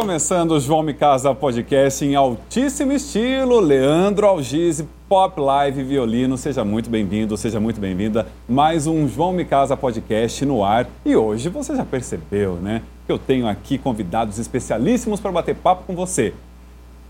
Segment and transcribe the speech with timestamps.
[0.00, 6.38] Começando o João Me Casa Podcast em altíssimo estilo, Leandro Algise, Pop Live Violino.
[6.38, 8.26] Seja muito bem-vindo, seja muito bem-vinda.
[8.48, 10.88] Mais um João Me Casa Podcast no ar.
[11.04, 12.80] E hoje você já percebeu, né?
[13.04, 16.32] Que eu tenho aqui convidados especialíssimos para bater papo com você.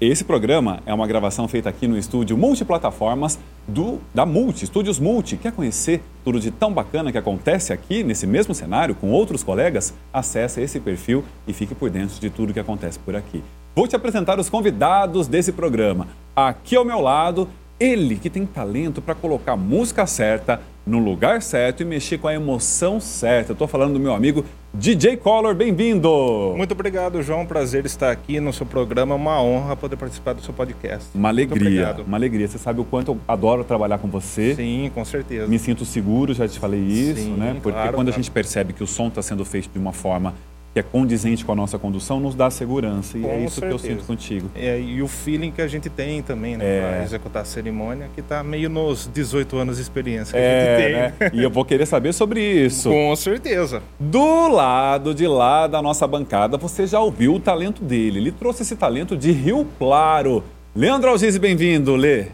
[0.00, 5.36] Esse programa é uma gravação feita aqui no estúdio multiplataformas do, da Multi, Estúdios Multi.
[5.36, 9.92] Quer conhecer tudo de tão bacana que acontece aqui, nesse mesmo cenário, com outros colegas?
[10.10, 13.44] Acesse esse perfil e fique por dentro de tudo que acontece por aqui.
[13.76, 16.08] Vou te apresentar os convidados desse programa.
[16.34, 17.46] Aqui ao meu lado,
[17.80, 22.28] ele que tem talento para colocar a música certa no lugar certo e mexer com
[22.28, 23.52] a emoção certa.
[23.52, 26.54] Estou falando do meu amigo DJ Collor, bem-vindo!
[26.56, 27.46] Muito obrigado, João.
[27.46, 29.14] Prazer estar aqui no seu programa.
[29.14, 31.08] Uma honra poder participar do seu podcast.
[31.14, 32.46] Uma alegria, uma alegria.
[32.46, 34.54] Você sabe o quanto eu adoro trabalhar com você.
[34.54, 35.46] Sim, com certeza.
[35.46, 37.56] Me sinto seguro, já te falei isso, Sim, né?
[37.62, 38.22] Porque claro, quando a claro.
[38.22, 40.34] gente percebe que o som está sendo feito de uma forma
[40.72, 43.18] que é condizente com a nossa condução, nos dá segurança.
[43.18, 44.00] E Com é isso que eu certeza.
[44.00, 44.50] sinto contigo.
[44.54, 46.64] É, e o feeling que a gente tem também, né?
[46.64, 46.80] É.
[46.80, 50.76] Para executar a cerimônia, que está meio nos 18 anos de experiência que a É,
[50.76, 50.84] gente
[51.18, 51.28] tem.
[51.28, 51.30] né?
[51.34, 52.88] E eu vou querer saber sobre isso.
[52.88, 53.82] Com certeza.
[53.98, 58.20] Do lado de lá da nossa bancada, você já ouviu o talento dele.
[58.20, 60.44] Ele trouxe esse talento de Rio Claro.
[60.72, 62.26] Leandro Algise, bem-vindo, Lê.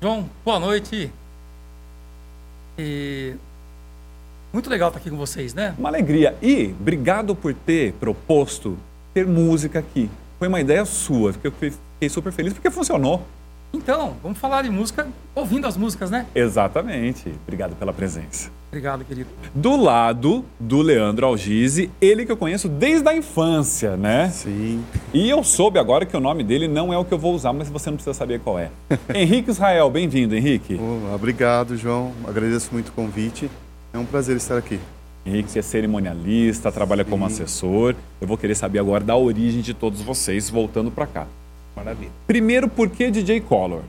[0.00, 1.12] João, boa noite.
[2.78, 3.34] E
[4.58, 5.72] muito legal estar aqui com vocês, né?
[5.78, 6.36] Uma alegria.
[6.42, 8.76] E obrigado por ter proposto
[9.14, 10.10] ter música aqui.
[10.36, 11.32] Foi uma ideia sua.
[11.32, 13.24] Fiquei, fiquei super feliz porque funcionou.
[13.72, 16.26] Então, vamos falar de música ouvindo as músicas, né?
[16.34, 17.32] Exatamente.
[17.44, 18.50] Obrigado pela presença.
[18.66, 19.28] Obrigado, querido.
[19.54, 24.28] Do lado do Leandro Algise, ele que eu conheço desde a infância, né?
[24.30, 24.82] Sim.
[25.14, 27.52] E eu soube agora que o nome dele não é o que eu vou usar,
[27.52, 28.70] mas você não precisa saber qual é.
[29.14, 30.80] Henrique Israel, bem-vindo, Henrique.
[30.80, 32.12] Oh, obrigado, João.
[32.26, 33.48] Agradeço muito o convite.
[33.98, 34.78] É um prazer estar aqui.
[35.26, 37.42] Henrique, você é cerimonialista, trabalha como Sim.
[37.42, 37.96] assessor.
[38.20, 41.26] Eu vou querer saber agora da origem de todos vocês, voltando para cá.
[41.74, 42.12] Maravilha.
[42.24, 43.82] Primeiro, por que DJ Collor?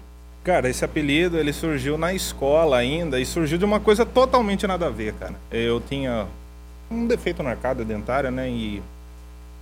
[0.44, 4.88] Cara, esse apelido ele surgiu na escola ainda e surgiu de uma coisa totalmente nada
[4.88, 5.36] a ver, cara.
[5.52, 6.26] Eu tinha
[6.90, 8.50] um defeito na arcada dentária, né?
[8.50, 8.82] E,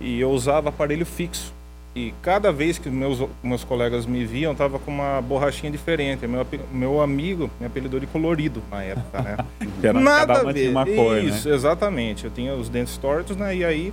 [0.00, 1.52] e eu usava aparelho fixo.
[1.98, 6.24] E cada vez que meus, meus colegas me viam, tava com uma borrachinha diferente.
[6.28, 9.36] Meu, meu amigo me apelidou de colorido na época, né?
[9.80, 10.70] Que era Nada a ver.
[10.70, 11.54] uma cor, Isso, né?
[11.56, 12.24] exatamente.
[12.24, 13.56] Eu tinha os dentes tortos, né?
[13.56, 13.92] E aí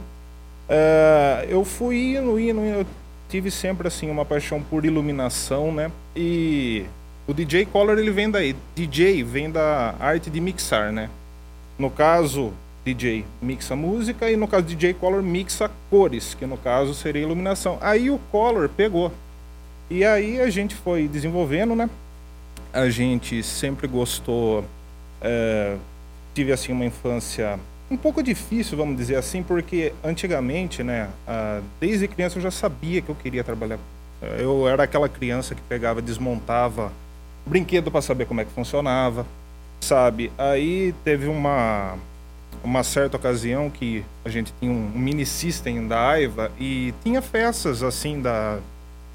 [0.69, 2.79] é, eu fui indo, indo, indo.
[2.79, 2.85] Eu
[3.27, 5.89] tive sempre assim uma paixão por iluminação, né?
[6.15, 6.85] E
[7.27, 8.55] o DJ Color ele vem daí.
[8.75, 11.09] DJ vem da arte de mixar, né?
[11.77, 12.53] No caso,
[12.85, 17.77] DJ mixa música e no caso DJ Color mixa cores, que no caso seria iluminação.
[17.81, 19.11] Aí o Color pegou.
[19.89, 21.89] E aí a gente foi desenvolvendo, né?
[22.71, 24.63] A gente sempre gostou
[25.21, 25.75] é,
[26.35, 27.59] tive assim uma infância
[27.89, 31.07] um pouco difícil, vamos dizer assim, porque antigamente, né,
[31.79, 33.77] desde criança eu já sabia que eu queria trabalhar.
[34.39, 36.91] Eu era aquela criança que pegava, desmontava
[37.45, 39.25] brinquedo para saber como é que funcionava,
[39.79, 40.31] sabe?
[40.35, 41.95] Aí teve uma
[42.65, 47.83] uma certa ocasião que a gente tinha um mini system da Aiva e tinha festas
[47.83, 48.59] assim da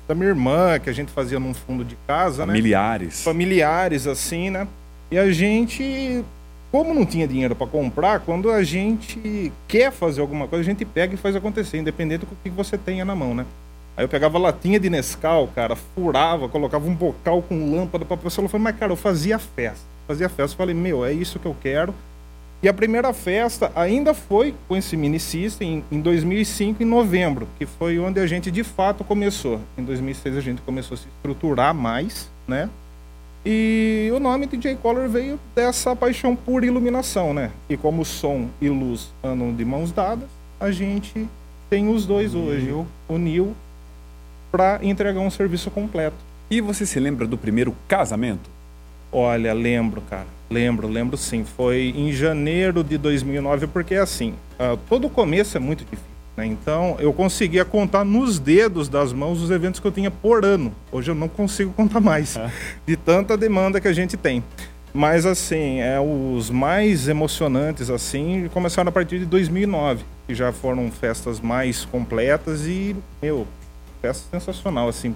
[0.09, 2.53] da minha irmã que a gente fazia num fundo de casa, né?
[2.53, 3.23] Familiares.
[3.23, 4.67] familiares assim, né?
[5.09, 6.25] E a gente,
[6.73, 10.85] como não tinha dinheiro para comprar, quando a gente quer fazer alguma coisa, a gente
[10.85, 13.47] pega e faz acontecer, independente do que você tenha na mão, né?
[13.97, 18.45] Aí eu pegava latinha de Nescau, cara, furava, colocava um bocal com lâmpada pra pessoa.
[18.45, 19.85] Ela falou, mas cara, eu fazia festa.
[20.09, 20.55] Fazia festa.
[20.55, 21.95] Eu falei, meu, é isso que eu quero.
[22.63, 27.49] E a primeira festa ainda foi com esse mini system em, em 2005, em novembro,
[27.59, 29.61] que foi onde a gente de fato começou.
[29.79, 32.69] Em 2006 a gente começou a se estruturar mais, né?
[33.47, 37.51] E o nome DJ Color veio dessa paixão por iluminação, né?
[37.71, 40.29] E como som e luz andam de mãos dadas,
[40.61, 41.27] a gente
[41.71, 42.75] tem os dois hoje,
[43.09, 43.57] uniu
[44.53, 46.17] para entregar um serviço completo.
[46.51, 48.51] E você se lembra do primeiro casamento?
[49.13, 50.27] Olha, lembro, cara.
[50.49, 51.45] Lembro, lembro sim.
[51.45, 56.05] Foi em janeiro de 2009, porque assim, ah, todo começo é muito difícil.
[56.37, 56.47] né?
[56.47, 60.73] Então, eu conseguia contar nos dedos das mãos os eventos que eu tinha por ano.
[60.93, 62.37] Hoje eu não consigo contar mais,
[62.87, 64.43] de tanta demanda que a gente tem.
[64.93, 70.91] Mas, assim, é, os mais emocionantes, assim, começaram a partir de 2009, que já foram
[70.91, 73.47] festas mais completas e, meu,
[74.03, 75.15] festa sensacional, assim.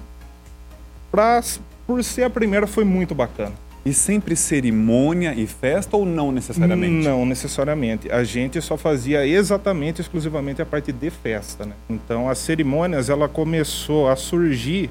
[1.11, 1.43] Pra,
[1.89, 3.53] por ser a primeira, foi muito bacana.
[3.87, 7.07] E sempre cerimônia e festa ou não necessariamente?
[7.07, 8.11] Não necessariamente.
[8.11, 11.75] A gente só fazia exatamente, exclusivamente a parte de festa, né?
[11.91, 14.91] Então, as cerimônias, ela começou a surgir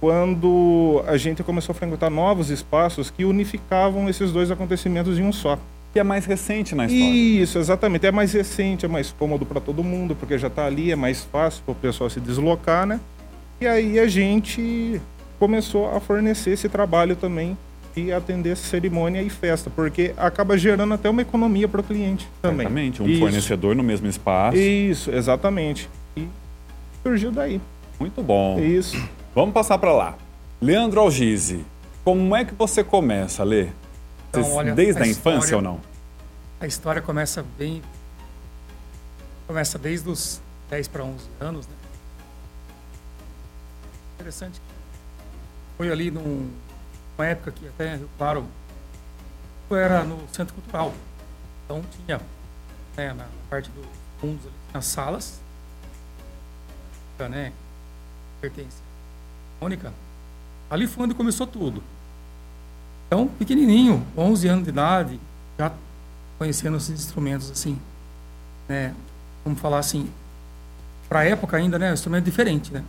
[0.00, 5.32] quando a gente começou a frequentar novos espaços que unificavam esses dois acontecimentos em um
[5.32, 5.58] só.
[5.92, 7.14] que é mais recente na história.
[7.14, 8.06] Isso, exatamente.
[8.06, 11.20] É mais recente, é mais cômodo para todo mundo, porque já está ali, é mais
[11.22, 12.98] fácil para o pessoal se deslocar, né?
[13.60, 15.00] E aí a gente
[15.38, 17.56] começou a fornecer esse trabalho também
[17.96, 22.60] e atender cerimônia e festa, porque acaba gerando até uma economia para o cliente também.
[22.66, 23.20] Exatamente, um Isso.
[23.20, 24.56] fornecedor no mesmo espaço.
[24.56, 25.88] Isso, exatamente.
[26.16, 26.26] E
[27.02, 27.60] surgiu daí.
[28.00, 28.58] Muito bom.
[28.58, 28.96] Isso.
[29.34, 30.16] Vamos passar para lá.
[30.60, 31.64] Leandro Algise,
[32.04, 33.68] como é que você começa, Lê?
[34.30, 35.80] Então, Vocês- olha, Desde a, a infância história- ou não?
[36.60, 37.82] A história começa bem.
[39.46, 40.40] Começa desde os
[40.70, 41.74] 10 para 11 anos, né?
[44.14, 44.60] Interessante.
[44.60, 44.66] que
[45.76, 46.48] Foi ali num,
[47.16, 48.46] numa época que até, Claro,
[49.70, 50.92] era no Centro Cultural.
[51.64, 52.20] Então tinha,
[52.96, 53.86] né, na parte dos
[54.20, 55.40] fundos ali, nas salas,
[57.18, 57.52] né?
[58.40, 58.78] Pertence.
[59.60, 59.92] Mônica.
[60.68, 61.82] Ali foi onde começou tudo.
[63.06, 65.20] Então, pequenininho, 11 anos de idade,
[65.58, 65.70] já
[66.38, 67.78] conhecendo esses instrumentos assim,
[68.68, 68.94] né?
[69.44, 70.10] Vamos falar assim,
[71.08, 71.90] para época ainda, né?
[71.90, 72.82] Um instrumento diferente, né?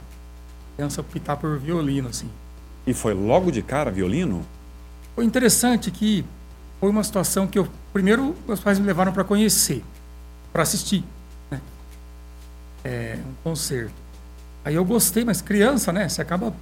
[0.75, 2.29] Criança optar por violino, assim.
[2.85, 4.45] E foi logo de cara violino?
[5.15, 6.25] Foi interessante que
[6.79, 9.83] foi uma situação que eu primeiro meus pais me levaram para conhecer,
[10.51, 11.03] para assistir,
[11.49, 11.61] né?
[12.83, 13.93] É, um concerto.
[14.65, 16.09] Aí eu gostei, mas criança, né?
[16.09, 16.53] Você acaba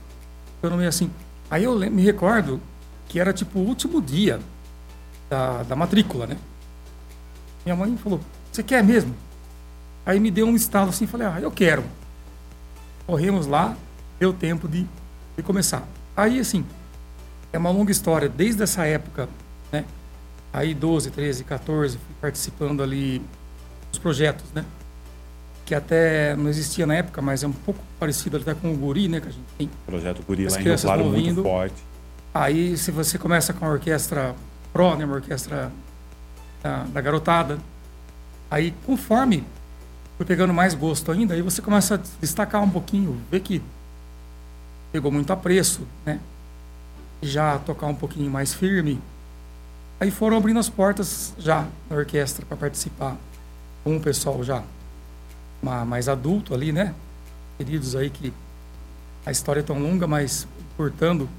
[0.56, 1.10] ficando meio assim.
[1.50, 2.62] Aí eu me recordo
[3.08, 4.40] que era tipo o último dia
[5.30, 6.38] da, da matrícula, né?
[7.66, 8.20] Minha mãe falou:
[8.52, 9.16] "Você quer mesmo?"
[10.06, 11.84] Aí me deu um estalo assim, falei: "Ah, eu quero."
[13.08, 13.76] Corremos lá,
[14.20, 14.86] deu tempo de,
[15.36, 15.88] de começar.
[16.16, 16.66] Aí assim,
[17.54, 18.30] é uma longa história.
[18.30, 19.28] Desde essa época,
[19.72, 19.86] né?
[20.54, 23.22] Aí 12, 13, 14, fui participando ali
[23.90, 24.66] dos projetos, né?
[25.66, 29.08] Que até não existia na época, mas é um pouco parecido até com o Guri,
[29.08, 29.22] né?
[29.22, 29.70] Que a gente tem.
[29.86, 31.84] Projeto Guri As lá em Rio Claro, muito forte.
[32.34, 34.36] Aí se você começa com a orquestra
[34.74, 35.06] pro, né?
[35.06, 35.72] Uma orquestra
[36.62, 37.58] da, da garotada.
[38.50, 39.44] Aí conforme
[40.18, 43.62] fui pegando mais gosto ainda, aí você começa a destacar um pouquinho, ver que
[44.92, 46.20] pegou muito apreço, né?
[47.22, 49.00] Já tocar um pouquinho mais firme.
[50.00, 53.16] Aí foram abrindo as portas já na orquestra para participar
[53.84, 54.64] com o pessoal já
[55.62, 56.94] ma- mais adulto ali, né?
[57.58, 58.34] Queridos aí que
[59.26, 61.30] a história é tão longa, mas importando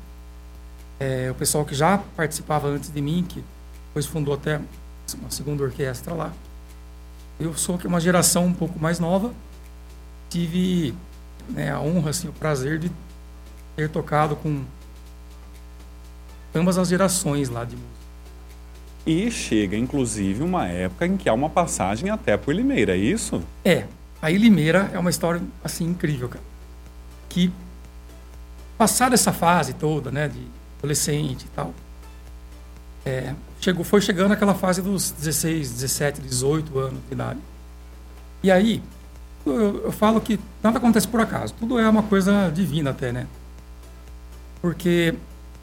[1.01, 3.45] é, o pessoal que já participava antes de mim, que
[3.89, 4.61] depois fundou até
[5.21, 6.33] uma segunda orquestra lá.
[7.41, 9.33] Eu sou uma geração um pouco mais nova,
[10.31, 10.95] tive
[11.49, 12.91] né, a honra, assim, o prazer de
[13.77, 14.63] ter tocado com
[16.55, 17.93] ambas as gerações lá de música.
[19.05, 23.43] E chega, inclusive, uma época em que há uma passagem até por Limeira, é isso?
[23.65, 23.87] É,
[24.21, 26.45] aí Limeira é uma história assim incrível, cara.
[27.29, 27.53] Que
[28.79, 30.47] passada essa fase toda, né, de
[30.79, 31.75] adolescente e tal,
[33.05, 37.41] é, chegou, foi chegando aquela fase dos 16, 17, 18 anos de idade.
[38.43, 38.83] E aí,
[39.45, 43.27] eu, eu falo que nada acontece por acaso, tudo é uma coisa divina até, né?
[44.63, 45.13] Porque,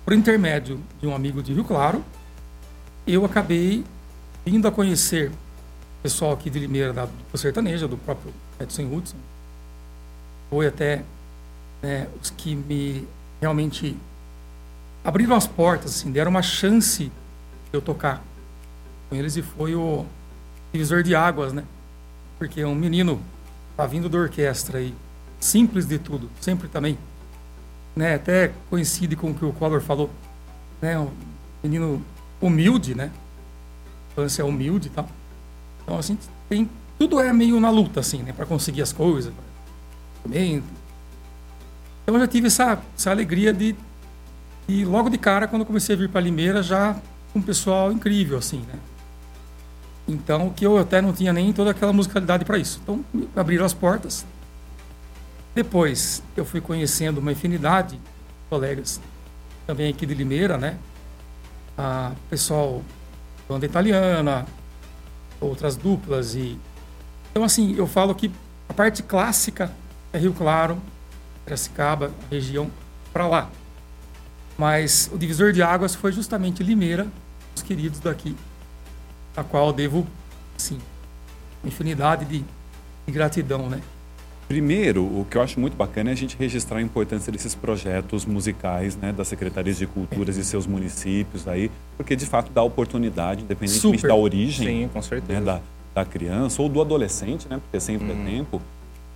[0.03, 2.03] por intermédio de um amigo de Rio Claro,
[3.07, 3.85] eu acabei
[4.45, 9.15] vindo a conhecer o pessoal aqui de Limeira, da do sertaneja, do próprio Edson Hudson.
[10.49, 11.03] Foi até
[11.81, 13.07] né, os que me
[13.39, 13.95] realmente
[15.01, 17.11] abriram as portas, assim, deram uma chance de
[17.71, 18.21] eu tocar
[19.09, 20.05] com eles e foi o
[20.73, 21.63] divisor de águas, né?
[22.37, 23.21] Porque um menino
[23.77, 24.93] tá vindo da orquestra aí,
[25.39, 26.97] simples de tudo, sempre também,
[27.95, 28.15] né?
[28.15, 30.09] Até coincide com o que o Collor falou,
[30.81, 30.97] né?
[30.99, 31.11] Um
[31.63, 32.03] menino
[32.41, 33.11] humilde, né?
[34.11, 35.09] Infância humilde e tal.
[35.83, 36.17] Então, assim,
[36.47, 38.33] tem, tudo é meio na luta, assim, né?
[38.33, 39.33] Para conseguir as coisas.
[40.23, 40.63] Também.
[42.03, 43.75] Então, eu já tive essa, essa alegria de,
[44.67, 46.95] de, logo de cara, quando comecei a vir para Limeira, já
[47.33, 48.79] um pessoal incrível, assim, né?
[50.07, 52.79] Então, que eu até não tinha nem toda aquela musicalidade para isso.
[52.81, 53.05] Então,
[53.35, 54.25] abriram as portas.
[55.55, 58.01] Depois, eu fui conhecendo uma infinidade de
[58.49, 59.01] colegas
[59.65, 60.77] também aqui de Limeira, né?
[61.79, 62.83] a pessoal
[63.47, 64.45] banda italiana,
[65.39, 66.59] outras duplas e
[67.31, 68.29] então assim eu falo que
[68.67, 69.71] a parte clássica
[70.11, 70.77] é Rio Claro,
[71.45, 72.69] Piracicaba, região
[73.13, 73.49] para lá,
[74.57, 77.07] mas o divisor de águas foi justamente Limeira,
[77.55, 78.35] os queridos daqui,
[79.37, 80.05] a qual devo
[80.57, 80.79] sim
[81.63, 82.39] infinidade de,
[83.05, 83.81] de gratidão, né?
[84.49, 88.25] Primeiro, o que eu acho muito bacana é a gente registrar a importância desses projetos
[88.25, 93.43] musicais, né, das secretarias de culturas e seus municípios aí, porque de fato dá oportunidade,
[93.43, 94.07] independentemente Super.
[94.07, 95.39] da origem Sim, com certeza.
[95.39, 95.61] né, da,
[95.93, 98.59] da criança ou do adolescente, né, porque sempre é tempo,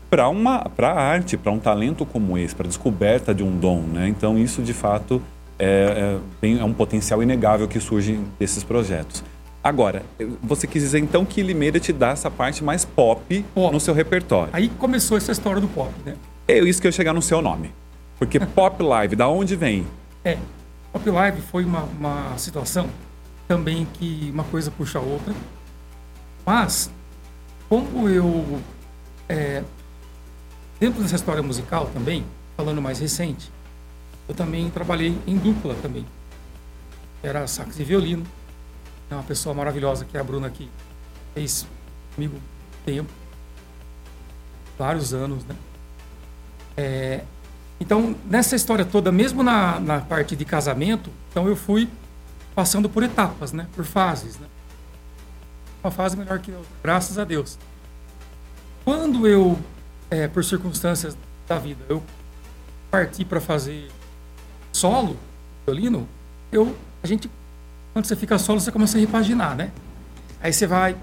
[0.07, 4.07] para uma para arte, para um talento como esse, para descoberta de um dom, né?
[4.07, 5.19] Então isso de fato
[5.57, 9.23] é, é, tem, é um potencial inegável que surge desses projetos.
[9.63, 10.03] Agora,
[10.41, 13.73] você quis dizer então que Limeira te dá essa parte mais pop, Pop.
[13.73, 14.49] no seu repertório.
[14.51, 16.15] Aí começou essa história do pop, né?
[16.45, 17.71] É isso que eu ia chegar no seu nome.
[18.19, 19.87] Porque Pop Live, da onde vem?
[20.25, 20.37] É,
[20.91, 22.89] Pop Live foi uma, uma situação
[23.47, 25.33] também que uma coisa puxa a outra.
[26.45, 26.91] Mas,
[27.69, 28.59] como eu,
[29.29, 29.63] é,
[30.77, 32.25] dentro dessa história musical também,
[32.57, 33.49] falando mais recente,
[34.27, 36.05] eu também trabalhei em dupla também.
[37.23, 38.23] Era sax e violino.
[39.13, 40.69] É uma pessoa maravilhosa que é a Bruna aqui.
[41.35, 41.67] Fez
[42.15, 42.35] comigo
[42.83, 43.11] tempo.
[44.77, 45.55] Vários anos, né?
[46.75, 47.23] É,
[47.79, 51.87] então, nessa história toda, mesmo na, na parte de casamento, então eu fui
[52.55, 53.67] passando por etapas, né?
[53.75, 54.47] Por fases, né?
[55.83, 57.59] Uma fase melhor que outra, graças a Deus.
[58.83, 59.59] Quando eu,
[60.09, 61.15] é, por circunstâncias
[61.47, 62.01] da vida, eu
[62.89, 63.91] parti para fazer
[64.71, 65.17] solo,
[65.67, 66.07] violino,
[66.51, 67.29] eu, a gente,
[67.93, 69.71] quando você fica solo, você começa a repaginar, né?
[70.41, 70.95] Aí você vai,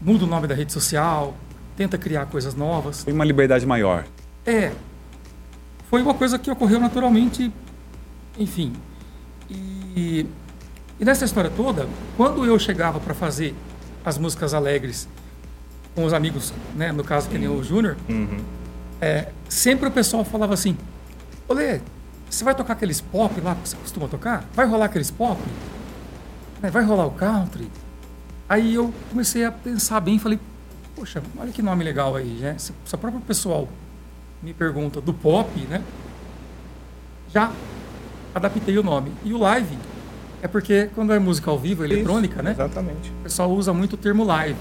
[0.00, 1.36] muda o nome da rede social,
[1.76, 3.02] tenta criar coisas novas.
[3.02, 4.04] Tem uma liberdade maior.
[4.46, 4.72] É.
[5.90, 7.52] Foi uma coisa que ocorreu naturalmente,
[8.38, 8.72] enfim.
[9.50, 10.26] E,
[10.98, 13.54] e nessa história toda, quando eu chegava para fazer
[14.04, 15.08] as músicas alegres
[15.94, 17.96] com os amigos, né, no caso que nem o Júnior,
[19.00, 20.76] é, sempre o pessoal falava assim:
[21.48, 21.80] Olê,
[22.28, 24.44] você vai tocar aqueles pop lá que você costuma tocar?
[24.54, 25.40] Vai rolar aqueles pop?
[26.66, 27.70] Né, Vai rolar o country?
[28.48, 30.38] Aí eu comecei a pensar bem e falei:
[30.96, 32.56] Poxa, olha que nome legal aí, né?
[32.58, 33.68] Se, se o próprio pessoal
[34.42, 35.82] me pergunta do pop, né?
[37.32, 37.52] Já
[38.34, 39.12] adaptei o nome.
[39.24, 39.78] E o live
[40.42, 42.50] é porque quando é música ao vivo, eletrônica, né?
[42.50, 43.10] Exatamente.
[43.20, 44.58] O pessoal usa muito o termo live.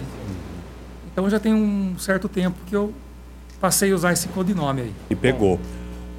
[1.12, 2.94] Então já tem um certo tempo que eu
[3.60, 4.94] passei a usar esse codinome aí.
[5.10, 5.60] E pegou.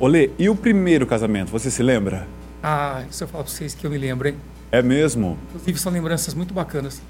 [0.01, 2.27] Olê, e o primeiro casamento, você se lembra?
[2.63, 4.37] Ah, isso eu falo pra vocês que eu me lembro, hein?
[4.71, 5.39] É mesmo?
[5.49, 7.01] Inclusive são lembranças muito bacanas.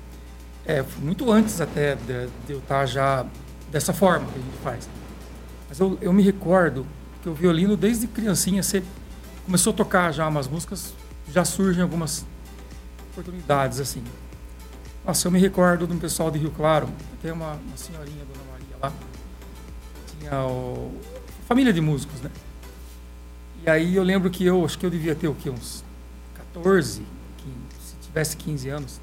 [0.64, 3.25] É, muito antes até de, de eu estar já
[3.70, 4.88] dessa forma que a gente faz.
[5.68, 6.86] Mas eu, eu me recordo
[7.22, 8.82] que o violino, desde criancinha, você
[9.44, 10.92] começou a tocar já umas músicas,
[11.32, 12.26] já surgem algumas
[13.12, 14.02] oportunidades, assim.
[15.04, 16.88] Nossa, eu me recordo de um pessoal de Rio Claro,
[17.22, 18.92] tem uma, uma senhorinha, Dona Maria, lá,
[20.18, 20.92] tinha o,
[21.46, 22.30] família de músicos, né?
[23.64, 25.48] E aí eu lembro que eu, acho que eu devia ter o quê?
[25.48, 25.84] Uns
[26.52, 27.02] 14,
[28.16, 29.00] 15, se tivesse 15 anos.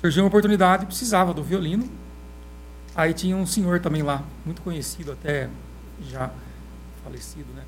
[0.00, 1.88] Surgiu uma oportunidade, precisava do violino.
[2.94, 5.48] Aí tinha um senhor também lá, muito conhecido, até
[6.08, 6.30] já
[7.04, 7.62] falecido, né?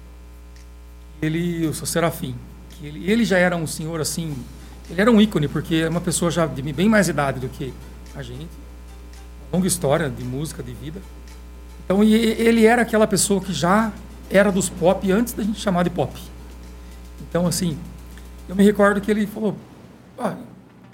[1.23, 2.35] Ele, o seu Serafim,
[2.71, 4.37] que ele, ele já era um senhor assim,
[4.89, 7.73] ele era um ícone, porque é uma pessoa já de bem mais idade do que
[8.15, 8.49] a gente,
[9.43, 11.01] uma longa história de música, de vida.
[11.85, 13.93] Então, ele era aquela pessoa que já
[14.31, 16.13] era dos pop antes da gente chamar de pop.
[17.21, 17.77] Então, assim,
[18.49, 19.57] eu me recordo que ele falou:
[20.21, 20.37] ah,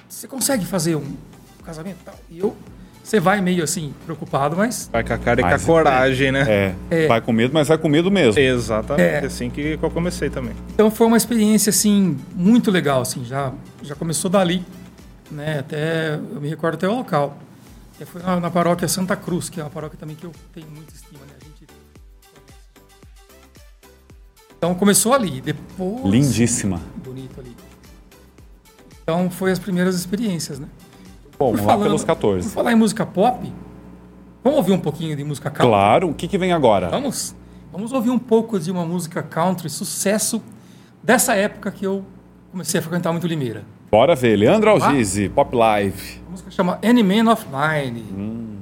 [0.08, 1.16] você consegue fazer um
[1.64, 2.14] casamento tal?
[2.30, 2.56] E eu,
[3.02, 6.32] você vai meio assim, preocupado, mas Vai com a cara e com a Mas- coragem,
[6.32, 6.44] né?
[6.48, 6.74] É.
[7.04, 7.06] É.
[7.06, 8.40] Vai com medo, mas vai com medo mesmo.
[8.40, 9.02] Exatamente.
[9.24, 9.26] É.
[9.26, 10.54] Assim que eu comecei também.
[10.74, 13.52] Então foi uma experiência assim muito legal, assim, já
[13.82, 14.64] já começou dali,
[15.30, 15.58] né?
[15.60, 17.38] Até eu me recordo até o local.
[17.98, 20.66] Que foi na, na paróquia Santa Cruz, que é uma paróquia também que eu tenho
[20.68, 21.32] muita estima, né?
[21.40, 21.66] A gente
[24.58, 26.80] Então começou ali, depois Lindíssima.
[27.04, 27.56] bonito ali.
[29.08, 30.66] Então foi as primeiras experiências, né?
[31.38, 32.50] Bom, Por vamos lá falando- pelos Por 14.
[32.50, 33.52] falar em música pop,
[34.42, 35.68] vamos ouvir um pouquinho de música country?
[35.68, 36.88] Claro, o que, que vem agora?
[36.88, 37.32] Vamos,
[37.72, 40.42] vamos ouvir um pouco de uma música country, sucesso
[41.04, 42.04] dessa época que eu
[42.50, 43.62] comecei a frequentar muito Limeira.
[43.92, 44.34] Bora ver.
[44.34, 44.82] Leandro Vamos?
[44.84, 46.20] Algise, Pop Live.
[46.26, 48.02] A música chama Any Man of Mine.
[48.10, 48.55] Muito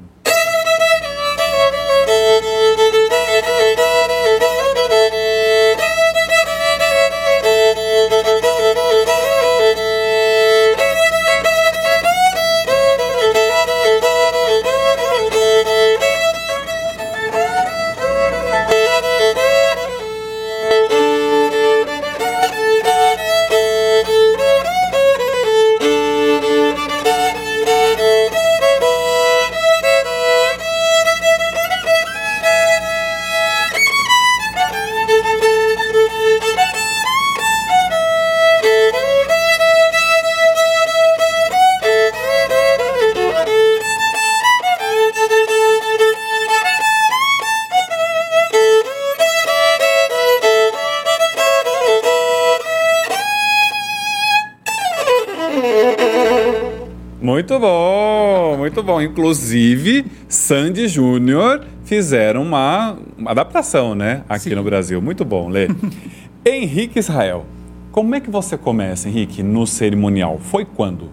[59.04, 64.24] Inclusive, Sandy Júnior fizeram uma, uma adaptação, né?
[64.28, 64.54] Aqui Sim.
[64.54, 65.00] no Brasil.
[65.00, 65.68] Muito bom, Lê.
[66.44, 67.46] Henrique Israel,
[67.90, 70.38] como é que você começa, Henrique, no cerimonial?
[70.38, 71.10] Foi quando?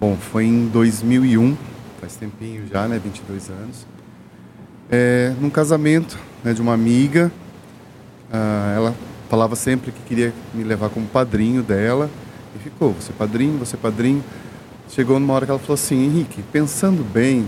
[0.00, 1.56] Bom, foi em 2001,
[2.00, 2.98] faz tempinho já, né?
[2.98, 3.86] 22 anos.
[4.90, 7.30] É, num casamento né, de uma amiga,
[8.32, 8.94] ah, ela
[9.28, 12.10] falava sempre que queria me levar como padrinho dela.
[12.56, 14.24] E ficou, você padrinho, você padrinho.
[14.94, 17.46] Chegou numa hora que ela falou assim, Henrique, pensando bem,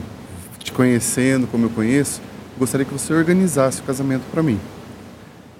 [0.58, 2.22] te conhecendo como eu conheço,
[2.58, 4.58] gostaria que você organizasse o casamento para mim.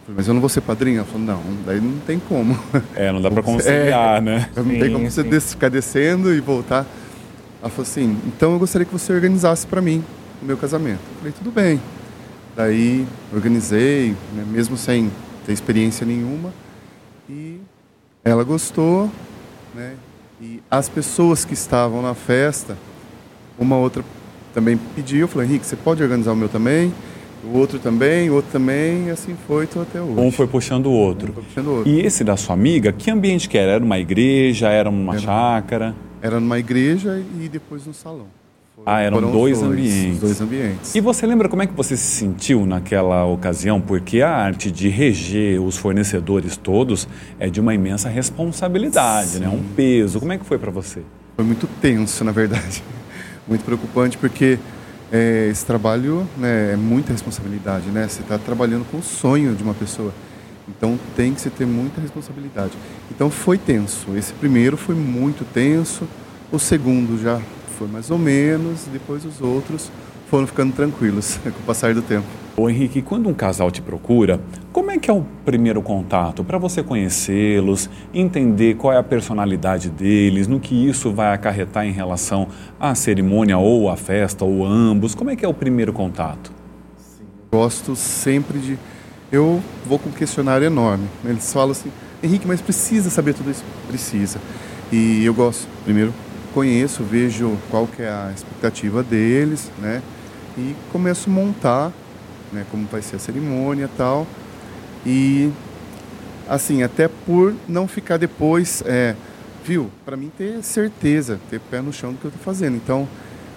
[0.06, 0.96] Falei, mas eu não vou ser padrinho?
[0.96, 2.58] Ela falou, não, daí não tem como.
[2.96, 4.50] É, não dá para conciliar, é, né?
[4.56, 6.86] Não sim, tem como você des ficar descendo e voltar.
[7.60, 10.02] Ela falou assim, então eu gostaria que você organizasse para mim
[10.40, 11.00] o meu casamento.
[11.12, 11.78] Eu falei, tudo bem.
[12.56, 15.12] Daí organizei, né, mesmo sem
[15.44, 16.50] ter experiência nenhuma.
[17.28, 17.60] E
[18.24, 19.10] ela gostou,
[19.74, 19.92] né?
[20.40, 22.76] E as pessoas que estavam na festa,
[23.58, 24.04] uma outra
[24.52, 26.92] também pediu, eu falei, Henrique, você pode organizar o meu também?
[27.44, 30.18] O outro também, o outro também, e assim foi, estou até hoje.
[30.18, 31.30] Um foi puxando o outro.
[31.30, 31.92] Um foi puxando o outro.
[31.92, 33.72] E esse da sua amiga, que ambiente que era?
[33.72, 35.94] Era uma igreja, era uma era, chácara?
[36.22, 38.26] Era numa igreja e depois no salão.
[38.84, 40.20] Ah, eram dois, dois, ambientes.
[40.20, 40.94] Dois ambientes.
[40.94, 43.80] E você lembra como é que você se sentiu naquela ocasião?
[43.80, 47.08] Porque a arte de reger os fornecedores todos
[47.38, 49.40] é de uma imensa responsabilidade, Sim.
[49.40, 49.48] né?
[49.48, 50.18] Um peso.
[50.18, 51.02] Como é que foi para você?
[51.36, 52.82] Foi muito tenso, na verdade.
[53.46, 54.58] Muito preocupante, porque
[55.12, 58.08] é, esse trabalho né, é muita responsabilidade, né?
[58.08, 60.14] Você está trabalhando com o sonho de uma pessoa.
[60.66, 62.72] Então tem que se ter muita responsabilidade.
[63.10, 64.16] Então foi tenso.
[64.16, 66.08] Esse primeiro foi muito tenso.
[66.50, 67.38] O segundo já
[67.74, 69.90] foi mais ou menos, depois os outros
[70.30, 72.26] foram ficando tranquilos com o passar do tempo.
[72.56, 74.40] Ô Henrique, quando um casal te procura,
[74.72, 79.90] como é que é o primeiro contato para você conhecê-los, entender qual é a personalidade
[79.90, 82.46] deles, no que isso vai acarretar em relação
[82.78, 85.14] à cerimônia ou à festa ou ambos?
[85.14, 86.52] Como é que é o primeiro contato?
[86.96, 88.78] Sim, gosto sempre de
[89.32, 91.08] eu vou com um questionário enorme.
[91.24, 91.90] Eles falam assim,
[92.22, 93.64] Henrique, mas precisa saber tudo isso?
[93.88, 94.38] Precisa.
[94.92, 96.14] E eu gosto, primeiro,
[96.54, 100.00] conheço, vejo qual que é a expectativa deles, né?
[100.56, 101.92] E começo a montar,
[102.52, 104.24] né, como vai ser a cerimônia e tal.
[105.04, 105.50] E,
[106.48, 109.16] assim, até por não ficar depois, é,
[109.64, 109.90] viu?
[110.04, 112.76] Para mim ter certeza, ter pé no chão do que eu estou fazendo.
[112.76, 113.08] Então,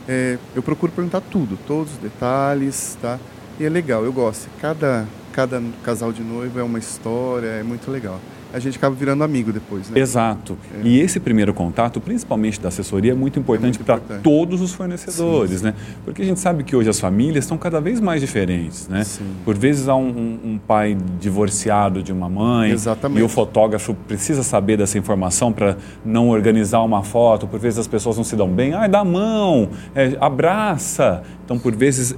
[0.09, 3.19] é, eu procuro perguntar tudo, todos os detalhes, tá?
[3.59, 4.49] E é legal, eu gosto.
[4.59, 8.19] Cada, cada casal de noivo é uma história, é muito legal
[8.53, 9.89] a gente acaba virando amigo depois.
[9.89, 9.99] Né?
[9.99, 10.57] Exato.
[10.73, 10.87] É.
[10.87, 15.59] E esse primeiro contato, principalmente da assessoria, é muito importante é para todos os fornecedores,
[15.59, 15.73] sim, né?
[16.05, 19.03] Porque a gente sabe que hoje as famílias estão cada vez mais diferentes, né?
[19.03, 19.25] Sim.
[19.43, 23.21] Por vezes há um, um, um, pai divorciado de uma mãe Exatamente.
[23.21, 27.47] e o fotógrafo precisa saber dessa informação para não organizar uma foto.
[27.47, 31.23] Por vezes as pessoas não se dão bem, ai, dá a mão, é, abraça.
[31.43, 32.15] Então, por vezes,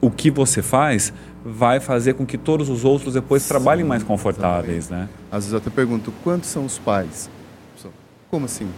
[0.00, 1.12] o que você faz
[1.44, 5.10] vai fazer com que todos os outros depois Sim, trabalhem mais confortáveis, exatamente.
[5.10, 5.18] né?
[5.30, 7.28] Às vezes eu até pergunto, quantos são os pais?
[8.30, 8.68] Como assim?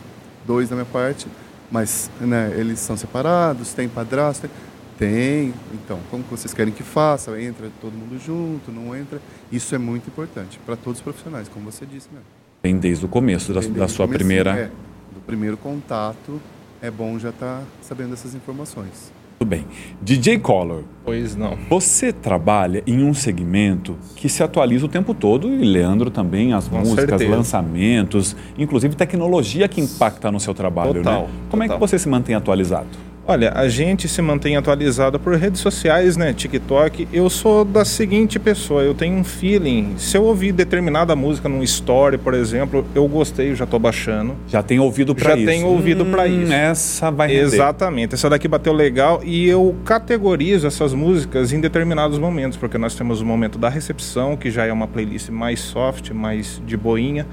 [0.45, 1.29] Dois da minha parte,
[1.71, 4.51] mas né, eles são separados, tem padrasto?
[4.99, 5.55] Tem.
[5.73, 7.41] Então, como vocês querem que faça?
[7.41, 9.21] Entra todo mundo junto, não entra?
[9.53, 12.27] Isso é muito importante para todos os profissionais, como você disse mesmo.
[12.63, 14.51] Tem desde o começo da, da sua primeira...
[14.57, 14.71] É,
[15.13, 16.41] do primeiro contato,
[16.83, 19.13] é bom já estar tá sabendo dessas informações.
[19.39, 19.65] Tudo bem.
[20.01, 20.85] DJ Color.
[21.05, 21.57] Pois não.
[21.69, 26.67] Você trabalha em um segmento que se atualiza o tempo todo e Leandro também, as
[26.67, 27.37] Com músicas, certeza.
[27.37, 31.29] lançamentos, inclusive tecnologia que impacta no seu trabalho, total, né?
[31.51, 31.63] Como total.
[31.63, 32.89] é que você se mantém atualizado?
[33.27, 36.35] Olha, a gente se mantém atualizado por redes sociais, né?
[36.35, 37.09] TikTok.
[37.11, 39.95] Eu sou da seguinte pessoa, eu tenho um feeling.
[39.97, 44.37] Se eu ouvir determinada música num story, por exemplo, eu gostei, já tô baixando.
[44.47, 45.41] Já tem ouvido para isso.
[45.41, 46.53] Já tenho ouvido hum, para isso.
[46.53, 47.43] Essa vai render.
[47.45, 48.15] Exatamente.
[48.15, 53.23] Essa daqui bateu legal e eu categorizo essas músicas em determinados momentos, porque nós temos
[53.23, 57.27] o momento da recepção, que já é uma playlist mais soft, mais de boinha.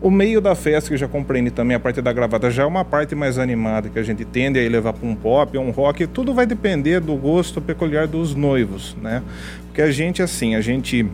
[0.00, 2.84] O meio da festa, que já compreende também a parte da gravata, já é uma
[2.84, 6.34] parte mais animada, que a gente tende a levar para um pop, um rock, tudo
[6.34, 9.22] vai depender do gosto peculiar dos noivos, né?
[9.66, 11.06] Porque a gente, assim, a gente...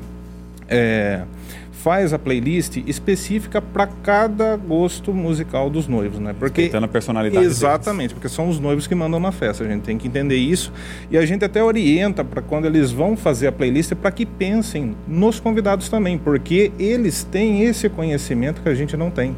[0.68, 1.22] É,
[1.82, 6.34] faz a playlist específica para cada gosto musical dos noivos, né?
[6.38, 8.12] Porque Respeitando a personalidade Exatamente, deles.
[8.12, 9.64] porque são os noivos que mandam na festa.
[9.64, 10.72] A gente tem que entender isso
[11.10, 14.94] e a gente até orienta para quando eles vão fazer a playlist para que pensem
[15.08, 19.34] nos convidados também, porque eles têm esse conhecimento que a gente não tem.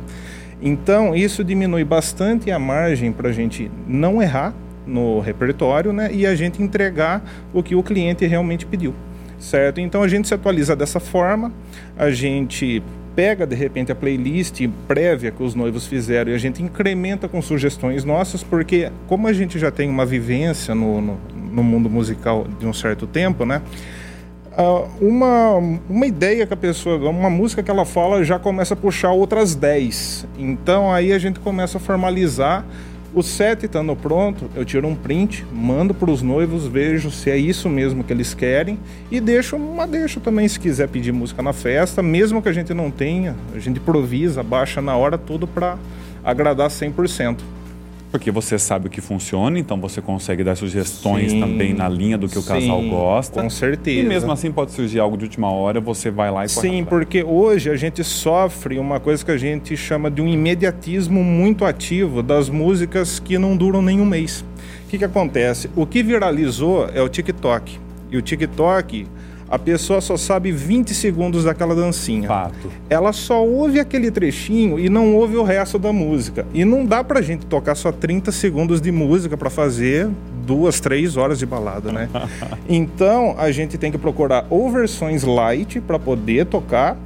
[0.60, 4.54] Então, isso diminui bastante a margem para a gente não errar
[4.86, 6.10] no repertório, né?
[6.12, 8.94] E a gente entregar o que o cliente realmente pediu
[9.42, 9.80] certo?
[9.80, 11.52] Então a gente se atualiza dessa forma,
[11.98, 12.82] a gente
[13.14, 17.42] pega de repente a playlist prévia que os noivos fizeram e a gente incrementa com
[17.42, 22.46] sugestões nossas, porque como a gente já tem uma vivência no, no, no mundo musical
[22.58, 23.60] de um certo tempo, né?
[24.52, 25.56] Uh, uma,
[25.88, 29.54] uma ideia que a pessoa, uma música que ela fala já começa a puxar outras
[29.54, 30.26] 10.
[30.38, 32.64] Então aí a gente começa a formalizar
[33.14, 37.36] O set estando pronto, eu tiro um print, mando para os noivos, vejo se é
[37.36, 38.78] isso mesmo que eles querem
[39.10, 42.72] e deixo uma deixa também se quiser pedir música na festa, mesmo que a gente
[42.72, 45.76] não tenha, a gente improvisa, baixa na hora tudo para
[46.24, 47.40] agradar 100%.
[48.12, 52.18] Porque você sabe o que funciona, então você consegue dar sugestões Sim, também na linha
[52.18, 53.40] do que o casal sim, gosta.
[53.40, 54.00] Com certeza.
[54.00, 57.24] E mesmo assim pode surgir algo de última hora, você vai lá e Sim, porque
[57.24, 62.22] hoje a gente sofre uma coisa que a gente chama de um imediatismo muito ativo
[62.22, 64.44] das músicas que não duram nem um mês.
[64.84, 65.70] O que, que acontece?
[65.74, 67.80] O que viralizou é o TikTok.
[68.10, 69.06] E o TikTok,
[69.52, 72.26] a pessoa só sabe 20 segundos daquela dancinha.
[72.26, 72.72] Fato.
[72.88, 76.46] Ela só ouve aquele trechinho e não ouve o resto da música.
[76.54, 80.08] E não dá pra gente tocar só 30 segundos de música pra fazer
[80.46, 82.08] duas, três horas de balada, né?
[82.66, 86.96] então a gente tem que procurar ou versões light pra poder tocar.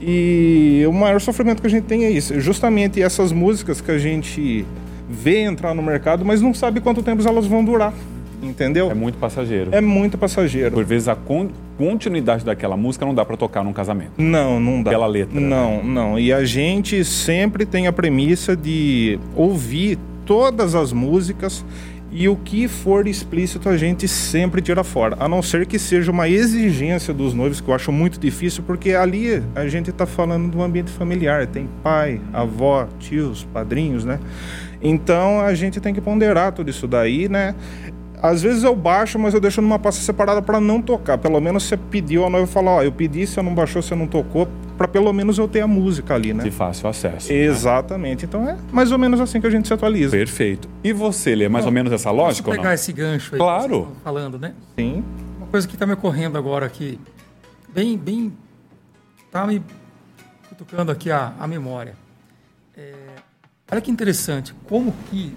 [0.00, 3.98] E o maior sofrimento que a gente tem é isso, justamente essas músicas que a
[3.98, 4.66] gente
[5.08, 7.94] vê entrar no mercado, mas não sabe quanto tempo elas vão durar,
[8.42, 8.90] entendeu?
[8.90, 9.70] É muito passageiro.
[9.72, 10.72] É muito passageiro.
[10.72, 14.12] Por vezes a con- continuidade daquela música não dá pra tocar num casamento.
[14.18, 14.90] Não, não dá.
[14.90, 15.46] Pela letra, né?
[15.48, 16.18] Não, não.
[16.18, 21.64] E a gente sempre tem a premissa de ouvir todas as músicas
[22.10, 25.16] e o que for explícito a gente sempre tira fora.
[25.20, 28.92] A não ser que seja uma exigência dos noivos, que eu acho muito difícil, porque
[28.92, 31.46] ali a gente está falando do ambiente familiar.
[31.46, 34.18] Tem pai, avó, tios, padrinhos, né?
[34.80, 37.54] Então a gente tem que ponderar tudo isso daí, né?
[38.22, 41.18] Às vezes eu baixo, mas eu deixo numa pasta separada para não tocar.
[41.18, 44.06] Pelo menos você pediu, a noiva falar, ó, eu pedi, você não baixou, você não
[44.06, 46.42] tocou, para pelo menos eu ter a música ali, né?
[46.44, 47.32] De fácil acesso.
[47.32, 47.38] né?
[47.38, 48.24] Exatamente.
[48.24, 50.16] Então é mais ou menos assim que a gente se atualiza.
[50.16, 50.68] Perfeito.
[50.82, 52.74] E você, Lê, mais ou menos essa lógica ou pegar não?
[52.74, 53.88] esse gancho aí Claro.
[53.96, 54.54] que falando, né?
[54.78, 55.04] Sim.
[55.38, 56.98] Uma coisa que está me ocorrendo agora aqui,
[57.72, 58.32] bem, bem,
[59.30, 59.62] tá me
[60.48, 61.94] cutucando aqui a, a memória.
[62.76, 62.92] É,
[63.70, 65.34] olha que interessante, como que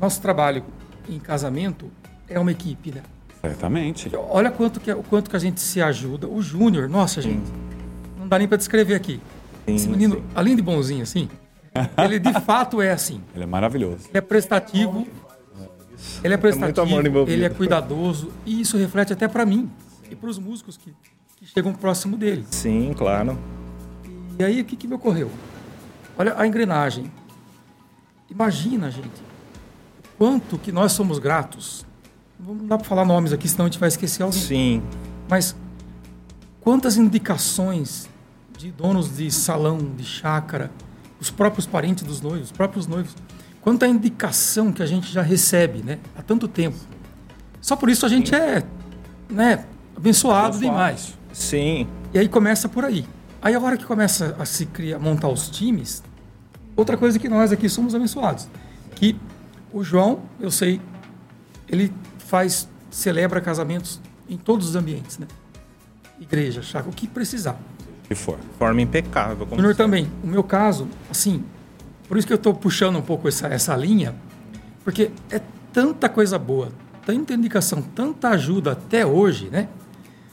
[0.00, 0.64] nosso trabalho
[1.14, 1.90] em casamento
[2.28, 3.02] é uma equipe, né?
[3.40, 4.10] Certamente.
[4.16, 6.28] Olha quanto que, o quanto que a gente se ajuda.
[6.28, 7.50] O Júnior, nossa, gente,
[8.18, 9.20] não dá nem para descrever aqui.
[9.66, 10.22] Sim, Esse menino, sim.
[10.34, 11.28] além de bonzinho assim,
[12.04, 13.20] ele de fato é assim.
[13.34, 14.08] Ele é maravilhoso.
[14.08, 15.06] Ele é prestativo.
[16.22, 17.36] Ele é prestativo, amor envolvido.
[17.36, 19.70] ele é cuidadoso e isso reflete até para mim
[20.10, 20.92] e para os músicos que,
[21.36, 22.44] que chegam próximo dele.
[22.50, 23.38] Sim, claro.
[24.38, 25.30] E aí o que, que me ocorreu?
[26.18, 27.10] Olha a engrenagem.
[28.28, 29.22] Imagina, gente,
[30.22, 31.84] quanto que nós somos gratos.
[32.38, 34.40] Não dá para falar nomes aqui, senão a gente vai esquecer alguém.
[34.40, 34.82] Sim.
[35.28, 35.56] Mas
[36.60, 38.08] quantas indicações
[38.56, 40.70] de donos de salão, de chácara,
[41.18, 43.16] os próprios parentes dos noivos, os próprios noivos,
[43.60, 45.98] quanta indicação que a gente já recebe, né?
[46.16, 46.78] Há tanto tempo.
[47.60, 48.62] Só por isso a gente é,
[49.28, 49.64] né,
[49.96, 51.18] abençoado demais.
[51.32, 51.88] Sim.
[52.14, 53.04] E aí começa por aí.
[53.42, 56.00] Aí a hora que começa a se criar, montar os times,
[56.76, 58.46] outra coisa que nós aqui somos abençoados,
[59.72, 60.80] o João, eu sei,
[61.68, 65.26] ele faz, celebra casamentos em todos os ambientes, né?
[66.20, 67.58] Igreja, chácara, o que precisar.
[68.08, 68.38] Se for.
[68.58, 69.46] Forma impecável.
[69.46, 70.10] Como Júnior também.
[70.22, 71.44] O meu caso, assim,
[72.08, 74.14] por isso que eu estou puxando um pouco essa, essa linha,
[74.84, 75.40] porque é
[75.72, 76.70] tanta coisa boa,
[77.06, 79.68] tanta indicação, tanta ajuda até hoje, né?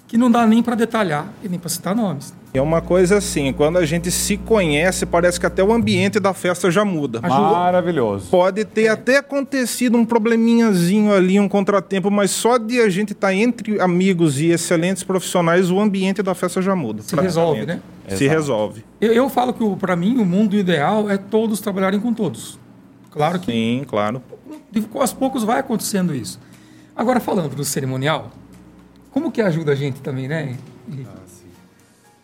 [0.07, 2.33] Que não dá nem para detalhar e nem para citar nomes.
[2.51, 6.33] É uma coisa assim, quando a gente se conhece, parece que até o ambiente da
[6.33, 7.21] festa já muda.
[7.21, 8.27] Maravilhoso.
[8.31, 13.33] Pode ter até acontecido um probleminhazinho ali, um contratempo, mas só de a gente estar
[13.33, 17.03] entre amigos e excelentes profissionais, o ambiente da festa já muda.
[17.03, 17.81] Se resolve, né?
[18.07, 18.39] Se Exato.
[18.39, 18.85] resolve.
[18.99, 22.57] Eu, eu falo que, para mim, o mundo ideal é todos trabalharem com todos.
[23.11, 24.23] Claro que Sim, claro.
[24.95, 26.39] aos poucos vai acontecendo isso.
[26.95, 28.31] Agora, falando do cerimonial,
[29.11, 30.57] como que ajuda a gente também, né?
[30.87, 31.18] Henrique?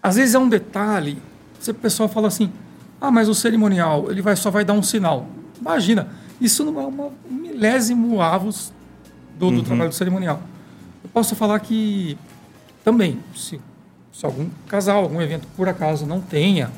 [0.06, 1.18] Às vezes é um detalhe,
[1.60, 2.52] você, o pessoal fala assim,
[3.02, 5.26] ah, mas o cerimonial, ele vai, só vai dar um sinal.
[5.60, 8.72] Imagina, isso não é uma, um milésimo avos
[9.36, 10.40] do, do trabalho do cerimonial.
[11.04, 12.16] Eu posso falar que
[12.84, 13.60] também, se,
[14.14, 16.70] se algum casal, algum evento por acaso não tenha,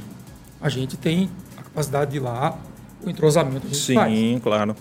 [0.61, 2.57] a gente tem a capacidade de ir lá,
[3.05, 4.13] o entrosamento a gente faz.
[4.13, 4.73] Sim, claro.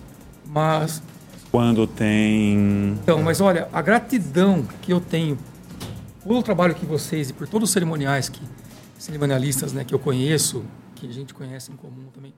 [0.46, 1.02] Mas
[1.50, 2.96] Quando tem.
[3.02, 5.36] então, mas olha, a gratidão que eu tenho
[6.26, 8.40] pelo trabalho que vocês e por todos os cerimoniais que
[8.98, 12.32] cerimonialistas, né, que eu conheço, que a gente conhece em comum também.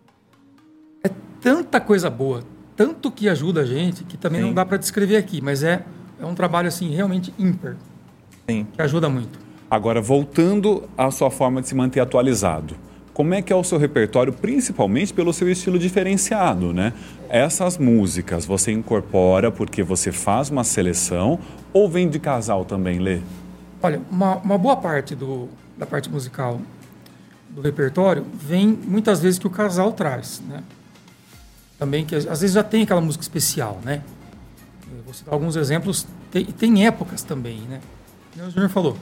[1.03, 2.43] É tanta coisa boa,
[2.77, 4.55] tanto que ajuda a gente, que também não Sim.
[4.55, 5.85] dá para descrever aqui, mas é
[6.21, 7.77] é um trabalho assim realmente ímpar,
[8.49, 8.67] Sim.
[8.73, 9.39] que ajuda muito.
[9.71, 12.75] Agora, voltando à sua forma de se manter atualizado.
[13.15, 16.93] Como é que é o seu repertório, principalmente pelo seu estilo diferenciado, né?
[17.29, 21.39] Essas músicas você incorpora porque você faz uma seleção
[21.73, 23.21] ou vem de casal também, Lê?
[23.83, 26.61] Olha, uma, uma boa parte do, da parte musical
[27.51, 30.63] do repertório vem muitas vezes que o casal traz, né?
[31.79, 34.03] também, que às vezes já tem aquela música especial, né?
[34.91, 36.07] Eu vou citar alguns exemplos.
[36.31, 37.81] Tem, tem épocas também, né?
[38.37, 38.97] O Júnior falou.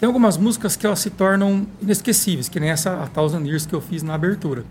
[0.00, 3.74] Tem algumas músicas que elas se tornam inesquecíveis, que nem essa A Thousand Years que
[3.74, 4.64] eu fiz na abertura.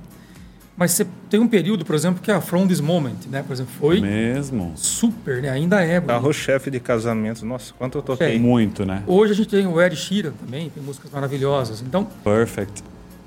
[0.75, 3.43] Mas você tem um período, por exemplo, que é a From This Moment, né?
[3.43, 4.71] Por exemplo, foi Mesmo.
[4.75, 5.49] super, né?
[5.49, 5.99] Ainda é.
[5.99, 7.45] Carro-chefe de casamento.
[7.45, 8.35] Nossa, quanto eu toquei.
[8.35, 8.39] É.
[8.39, 9.03] Muito, né?
[9.05, 11.81] Hoje a gente tem o Ed Sheeran também, tem músicas maravilhosas.
[11.81, 12.83] Então, Perfect.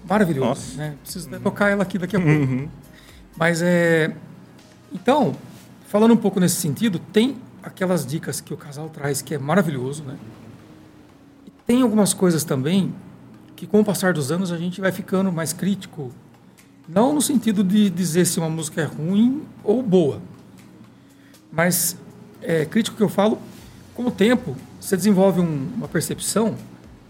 [0.08, 0.76] maravilhoso, Nossa.
[0.76, 0.94] né?
[1.02, 2.68] Preciso até tocar ela aqui daqui a pouco.
[3.36, 4.14] Mas é...
[4.92, 5.34] Então,
[5.86, 10.02] falando um pouco nesse sentido, tem aquelas dicas que o casal traz que é maravilhoso,
[10.02, 10.16] né?
[11.46, 12.92] E tem algumas coisas também
[13.56, 16.12] que com o passar dos anos a gente vai ficando mais crítico,
[16.88, 20.20] não no sentido de dizer se uma música é ruim ou boa,
[21.52, 21.96] mas
[22.42, 23.38] é crítico que eu falo,
[23.94, 26.54] com o tempo você desenvolve um- uma percepção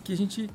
[0.05, 0.49] que a gente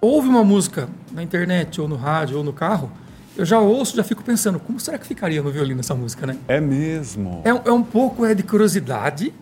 [0.00, 2.90] ouve uma música na internet ou no rádio ou no carro,
[3.36, 6.36] eu já ouço, já fico pensando, como será que ficaria no violino essa música, né?
[6.48, 7.42] É mesmo.
[7.44, 9.32] É, um- é um pouco é de curiosidade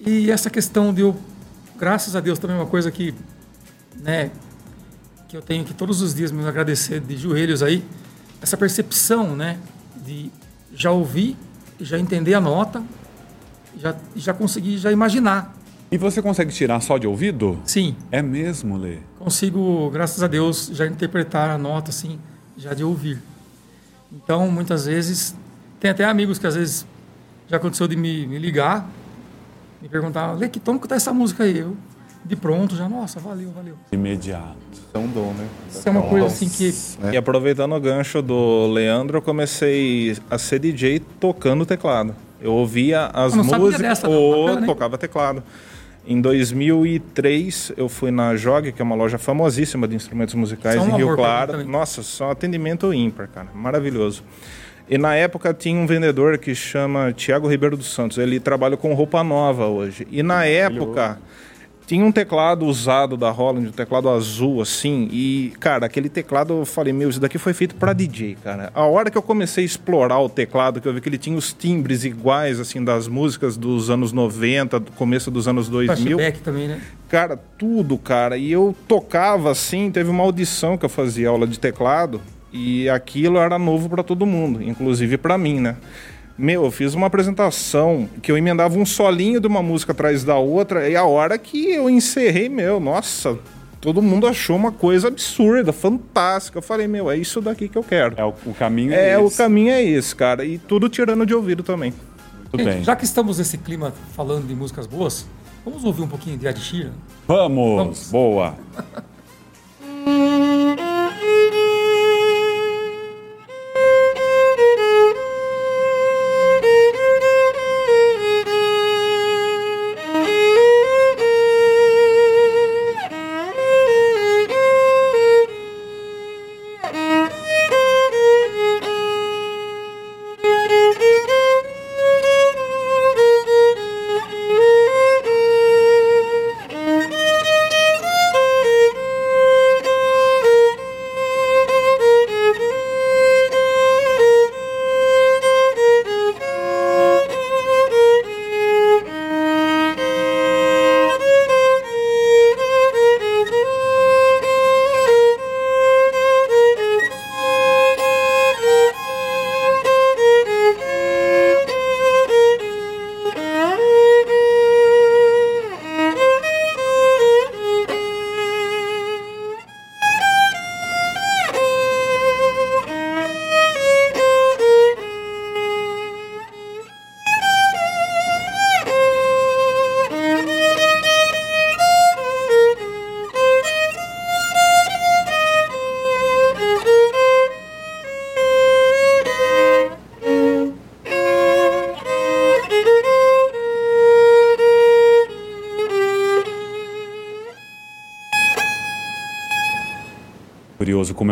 [0.00, 1.14] e essa questão de eu,
[1.78, 3.14] graças a Deus, também é uma coisa que,
[4.00, 4.30] né,
[5.32, 7.82] que eu tenho que todos os dias me agradecer de joelhos aí,
[8.42, 9.58] essa percepção, né,
[10.04, 10.30] de
[10.74, 11.38] já ouvir,
[11.80, 12.82] já entender a nota,
[13.78, 15.56] já já conseguir já imaginar.
[15.90, 17.58] E você consegue tirar só de ouvido?
[17.64, 18.98] Sim, É mesmo, Lê.
[19.18, 22.18] consigo, graças a Deus, já interpretar a nota assim,
[22.58, 23.18] já de ouvir.
[24.12, 25.34] Então, muitas vezes,
[25.80, 26.86] tem até amigos que às vezes
[27.48, 28.86] já aconteceu de me, me ligar,
[29.80, 31.56] me perguntar, Lê, que tom que tá essa música aí?
[31.56, 31.74] Eu,
[32.24, 33.74] de pronto, já, nossa, valeu, valeu.
[33.90, 34.56] Imediato.
[34.94, 35.46] É um dom, né?
[35.70, 36.72] Isso é uma coisa assim que.
[37.12, 42.14] E aproveitando o gancho do Leandro, eu comecei a ser DJ tocando teclado.
[42.40, 44.14] Eu ouvia as Eu não sabia músicas dessa, não.
[44.14, 45.42] ou Bacana, tocava teclado.
[46.06, 50.86] Em 2003, eu fui na JOG, que é uma loja famosíssima de instrumentos musicais São
[50.86, 51.64] um em Rio Claro.
[51.64, 53.48] Nossa, só atendimento ímpar, cara.
[53.54, 54.24] Maravilhoso.
[54.88, 58.18] E na época tinha um vendedor que chama Tiago Ribeiro dos Santos.
[58.18, 60.06] Ele trabalha com roupa nova hoje.
[60.10, 61.18] E na época
[61.92, 65.10] tinha um teclado usado da Holland, um teclado azul, assim.
[65.12, 68.70] E, cara, aquele teclado eu falei, meu, isso daqui foi feito para DJ, cara.
[68.74, 71.36] A hora que eu comecei a explorar o teclado, que eu vi que ele tinha
[71.36, 76.16] os timbres iguais, assim, das músicas dos anos 90, do começo dos anos 2000.
[76.16, 76.80] Flashback também, né?
[77.10, 78.38] Cara, tudo, cara.
[78.38, 83.36] E eu tocava assim, teve uma audição que eu fazia aula de teclado e aquilo
[83.36, 85.76] era novo para todo mundo, inclusive para mim, né?
[86.36, 90.36] Meu, eu fiz uma apresentação que eu emendava um solinho de uma música atrás da
[90.36, 93.38] outra e a hora que eu encerrei, meu, nossa,
[93.80, 96.58] todo mundo achou uma coisa absurda, fantástica.
[96.58, 98.14] Eu falei, meu, é isso daqui que eu quero.
[98.16, 99.36] É o, o caminho É, o esse.
[99.36, 100.44] caminho é esse, cara.
[100.44, 101.92] E tudo tirando de ouvido também.
[102.50, 102.84] Tudo Gente, bem.
[102.84, 105.26] já que estamos nesse clima falando de músicas boas,
[105.64, 106.92] vamos ouvir um pouquinho de Ed Sheeran?
[107.28, 107.76] Vamos.
[107.76, 108.10] Vamos.
[108.10, 108.54] Boa.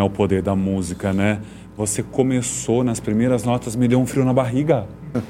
[0.01, 1.41] como é o poder da música, né?
[1.77, 4.87] Você começou nas primeiras notas, me deu um frio na barriga.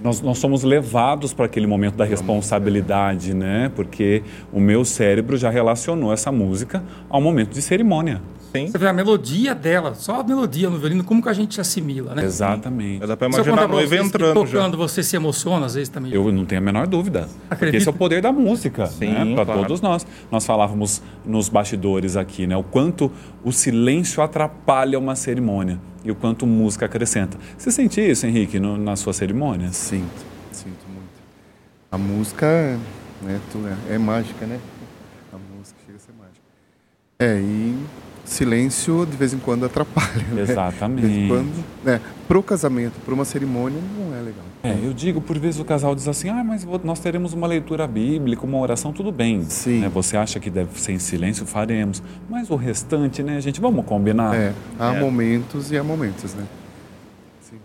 [0.00, 3.68] Nós, nós somos levados para aquele momento da responsabilidade, né?
[3.74, 8.22] Porque o meu cérebro já relacionou essa música ao momento de cerimônia.
[8.52, 8.66] Sim.
[8.66, 12.14] Você vê a melodia dela, só a melodia no violino, como que a gente assimila,
[12.14, 12.24] né?
[12.24, 13.06] Exatamente.
[13.06, 14.58] Dá pra imaginar a noiva entrando já.
[14.58, 16.12] tocando, você se emociona às vezes também.
[16.12, 17.28] Eu não tenho a menor dúvida.
[17.48, 17.80] Porque Acredito.
[17.80, 19.34] esse é o poder da música, Sim, né?
[19.34, 19.62] Para claro.
[19.62, 20.06] todos nós.
[20.30, 22.56] Nós falávamos nos bastidores aqui, né?
[22.56, 23.10] O quanto
[23.44, 27.36] o silêncio atrapalha uma cerimônia e o quanto música acrescenta.
[27.56, 29.76] Você sente isso, Henrique, no, nas suas cerimônias?
[29.76, 31.08] Sinto, sinto muito.
[31.90, 32.78] A música
[33.22, 33.40] né,
[33.88, 34.58] é, é mágica, né?
[35.32, 36.38] A música chega a ser mágica.
[37.18, 37.76] É, e
[38.28, 40.42] silêncio de vez em quando atrapalha, né?
[40.42, 41.00] Exatamente.
[41.02, 42.00] De vez em quando, né?
[42.26, 44.44] Pro casamento, para uma cerimônia, não é legal.
[44.62, 47.86] É, eu digo, por vezes o casal diz assim, ah, mas nós teremos uma leitura
[47.86, 49.42] bíblica, uma oração, tudo bem.
[49.48, 49.80] Sim.
[49.80, 49.88] Né?
[49.88, 52.02] Você acha que deve ser em silêncio, faremos.
[52.28, 54.34] Mas o restante, né, gente, vamos combinar?
[54.34, 55.00] É, há É.
[55.00, 56.44] momentos e há momentos, né?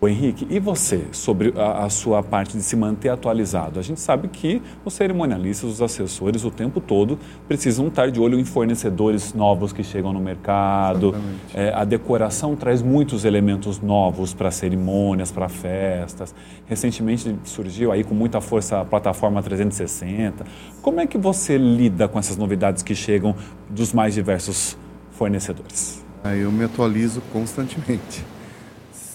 [0.03, 3.79] O Henrique, e você, sobre a, a sua parte de se manter atualizado?
[3.79, 8.37] A gente sabe que os cerimonialistas, os assessores, o tempo todo precisam estar de olho
[8.37, 11.15] em fornecedores novos que chegam no mercado.
[11.53, 16.35] É, a decoração traz muitos elementos novos para cerimônias, para festas.
[16.65, 20.43] Recentemente surgiu aí com muita força a plataforma 360.
[20.81, 23.33] Como é que você lida com essas novidades que chegam
[23.69, 24.77] dos mais diversos
[25.11, 26.03] fornecedores?
[26.25, 28.32] Eu me atualizo constantemente.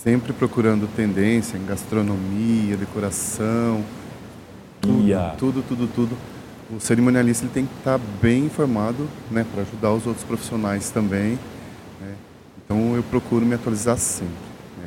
[0.02, 3.82] Sempre procurando tendência em gastronomia, decoração,
[4.80, 5.02] tudo,
[5.36, 6.16] tudo, tudo, tudo.
[6.70, 11.36] O cerimonialista ele tem que estar bem informado, né, para ajudar os outros profissionais também.
[12.00, 12.14] né.
[12.64, 14.36] Então eu procuro me atualizar sempre.
[14.78, 14.86] né.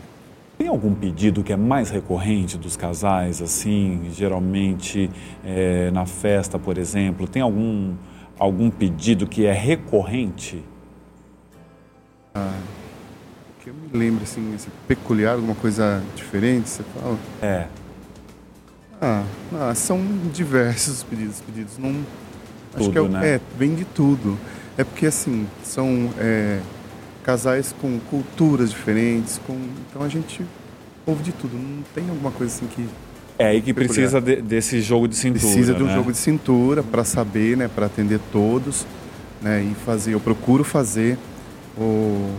[0.57, 5.09] Tem algum pedido que é mais recorrente dos casais, assim, geralmente
[5.43, 7.27] é, na festa, por exemplo?
[7.27, 7.95] Tem algum,
[8.39, 10.63] algum pedido que é recorrente?
[13.63, 17.17] Que eu me lembro assim, esse peculiar, alguma coisa diferente, você fala?
[17.41, 17.67] É.
[18.99, 19.99] Ah, ah, são
[20.33, 21.89] diversos pedidos, pedidos não
[22.73, 23.35] acho Tudo, que é, o- né?
[23.35, 24.37] é, vem de tudo.
[24.77, 26.59] É porque assim, são é,
[27.23, 29.55] casais com culturas diferentes, com
[29.89, 30.41] então a gente
[31.05, 32.87] ouve de tudo, não tem alguma coisa assim que
[33.37, 35.39] É, e que precisa de- desse jogo de cintura.
[35.39, 35.93] precisa de um né?
[35.93, 38.85] jogo de cintura para saber, né, para atender todos,
[39.41, 41.17] né, e fazer, eu procuro fazer
[41.77, 42.31] o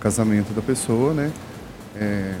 [0.00, 1.32] casamento da pessoa, né,
[1.96, 2.34] é,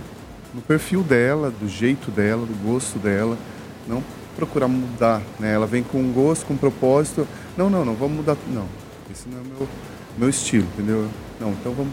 [0.54, 3.36] no perfil dela, do jeito dela, do gosto dela,
[3.86, 4.02] não
[4.36, 8.18] procurar mudar, né, ela vem com um gosto, com um propósito, não, não, não, vamos
[8.18, 8.66] mudar, não,
[9.10, 9.68] esse não é meu,
[10.16, 11.08] meu estilo, entendeu?
[11.40, 11.92] Não, então vamos,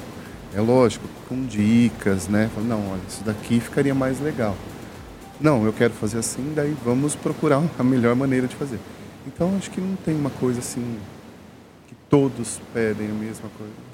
[0.54, 4.56] é lógico, com dicas, né, não, olha, isso daqui ficaria mais legal.
[5.40, 8.80] Não, eu quero fazer assim, daí vamos procurar a melhor maneira de fazer.
[9.28, 10.98] Então acho que não tem uma coisa assim
[11.88, 13.85] que todos pedem a mesma coisa.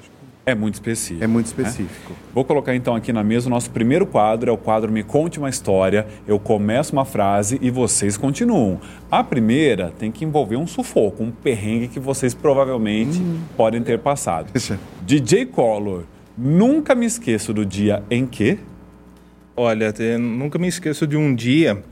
[0.44, 1.22] É muito específico.
[1.22, 1.52] é muito né?
[1.52, 2.12] específico.
[2.34, 5.38] Vou colocar então aqui na mesa o nosso primeiro quadro, é o quadro Me Conte
[5.38, 6.04] uma História.
[6.26, 8.80] Eu começo uma frase e vocês continuam.
[9.10, 13.22] A primeira tem que envolver um sufoco, um perrengue que vocês provavelmente
[13.56, 14.50] podem ter passado.
[14.52, 14.78] Deixa.
[15.02, 16.02] DJ Collor,
[16.36, 18.58] nunca me esqueço do dia em que.
[19.56, 21.84] Olha, te- nunca me esqueço de um dia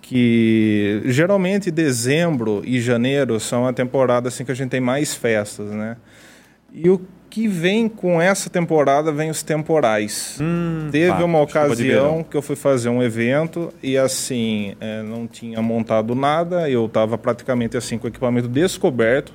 [0.00, 5.70] que geralmente dezembro e janeiro são a temporada assim que a gente tem mais festas,
[5.70, 5.96] né?
[6.72, 7.00] E o
[7.32, 10.36] que vem com essa temporada vem os temporais.
[10.90, 15.62] Teve tá, uma ocasião que eu fui fazer um evento e assim é, não tinha
[15.62, 19.32] montado nada, eu estava praticamente assim com o equipamento descoberto,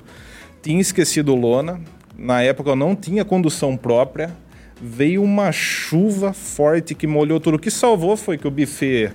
[0.62, 1.80] tinha esquecido lona.
[2.16, 4.30] Na época eu não tinha condução própria.
[4.80, 7.56] Veio uma chuva forte que molhou tudo.
[7.56, 9.10] O que salvou foi que o buffet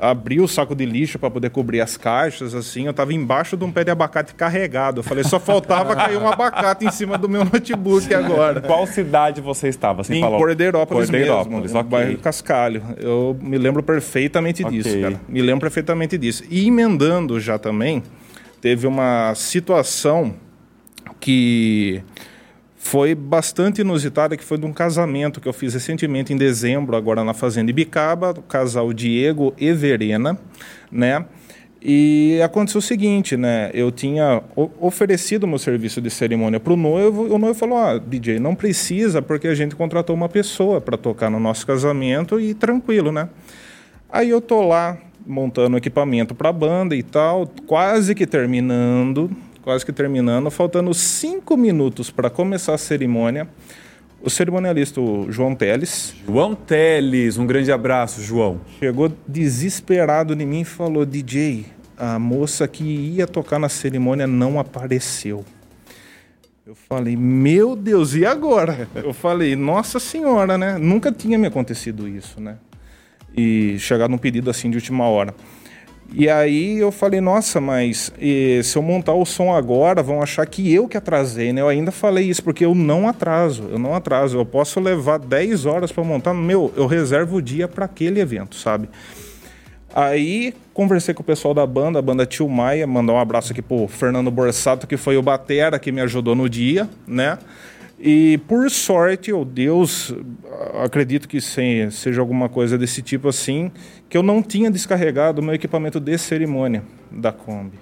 [0.00, 2.86] abriu o saco de lixo para poder cobrir as caixas, assim.
[2.86, 5.00] Eu tava embaixo de um pé de abacate carregado.
[5.00, 8.60] Eu falei, só faltava cair um abacate em cima do meu notebook agora.
[8.60, 10.04] Qual cidade você estava?
[10.04, 11.90] Você Em falou- Cordeirópolis, Cordeirópolis, mesmo, no ok.
[11.90, 12.82] bairro Cascalho.
[12.98, 14.76] Eu me lembro perfeitamente Ok.
[14.80, 15.20] disso, cara.
[15.28, 16.44] Me lembro perfeitamente disso.
[16.48, 18.02] E emendando já também,
[18.60, 20.34] teve uma situação
[21.20, 22.02] que
[22.78, 27.24] foi bastante inusitada, que foi de um casamento que eu fiz recentemente em dezembro, agora
[27.24, 30.38] na Fazenda Ibicaba, o casal Diego e Verena,
[30.90, 31.24] né?
[31.82, 33.70] E aconteceu o seguinte, né?
[33.74, 34.42] Eu tinha
[34.80, 38.54] oferecido meu serviço de cerimônia para o noivo, e o noivo falou: Ah, DJ, não
[38.54, 43.28] precisa, porque a gente contratou uma pessoa para tocar no nosso casamento e tranquilo, né?
[44.10, 49.30] Aí eu tô lá montando equipamento para a banda e tal, quase que terminando,
[49.68, 53.46] quase que terminando, faltando cinco minutos para começar a cerimônia.
[54.22, 58.62] O cerimonialista o João Teles João Teles, um grande abraço, João.
[58.78, 61.66] chegou desesperado em mim e falou: DJ,
[61.98, 65.44] a moça que ia tocar na cerimônia não apareceu.
[66.66, 68.88] Eu falei, meu Deus, e agora?
[68.96, 70.78] Eu falei, nossa senhora, né?
[70.78, 72.56] Nunca tinha me acontecido isso, né?
[73.36, 75.34] E chegar num pedido assim de última hora.
[76.12, 80.46] E aí eu falei, nossa, mas e, se eu montar o som agora, vão achar
[80.46, 81.60] que eu que atrasei, né?
[81.60, 84.38] Eu ainda falei isso, porque eu não atraso, eu não atraso.
[84.38, 88.56] Eu posso levar 10 horas para montar, meu, eu reservo o dia para aquele evento,
[88.56, 88.88] sabe?
[89.94, 93.60] Aí conversei com o pessoal da banda, a banda Tio Maia, mandar um abraço aqui
[93.60, 97.38] pro Fernando Borsato, que foi o batera que me ajudou no dia, né?
[98.00, 100.14] E por sorte, ou Deus,
[100.84, 103.72] acredito que seja alguma coisa desse tipo assim,
[104.08, 107.78] que eu não tinha descarregado o meu equipamento de cerimônia da Kombi.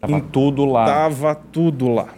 [0.00, 0.84] Tava tudo lá.
[0.84, 2.08] Tava tudo lá.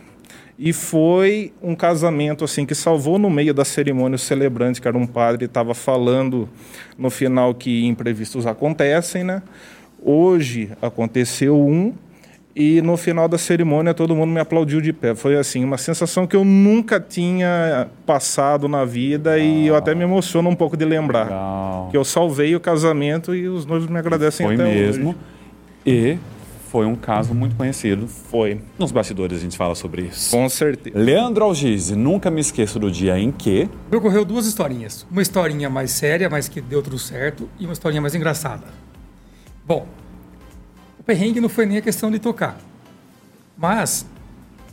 [0.58, 4.96] E foi um casamento assim que salvou no meio da cerimônia o celebrante, que era
[4.96, 6.48] um padre, estava falando
[6.98, 9.42] no final que imprevistos acontecem, né?
[10.02, 11.94] Hoje aconteceu um
[12.58, 15.14] e no final da cerimônia todo mundo me aplaudiu de pé.
[15.14, 19.46] Foi assim, uma sensação que eu nunca tinha passado na vida Legal.
[19.46, 21.24] e eu até me emociono um pouco de lembrar.
[21.24, 21.88] Legal.
[21.90, 25.10] Que eu salvei o casamento e os noivos me agradecem foi até mesmo.
[25.10, 25.18] hoje.
[25.84, 26.18] E
[26.70, 28.08] foi um caso muito conhecido.
[28.08, 28.58] Foi.
[28.78, 30.30] Nos bastidores a gente fala sobre isso.
[30.30, 30.98] Com certeza.
[30.98, 33.68] Leandro Algise, nunca me esqueço do dia em que...
[33.90, 35.06] Me ocorreu duas historinhas.
[35.10, 38.64] Uma historinha mais séria, mas que deu tudo certo, e uma historinha mais engraçada.
[39.66, 39.86] Bom,
[41.06, 42.58] perrengue não foi nem a questão de tocar.
[43.56, 44.04] Mas,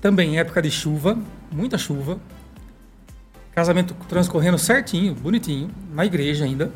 [0.01, 1.17] também época de chuva,
[1.51, 2.19] muita chuva.
[3.51, 6.71] Casamento transcorrendo certinho, bonitinho, na igreja ainda.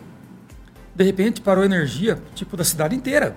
[0.96, 3.36] De repente parou a energia, tipo, da cidade inteira.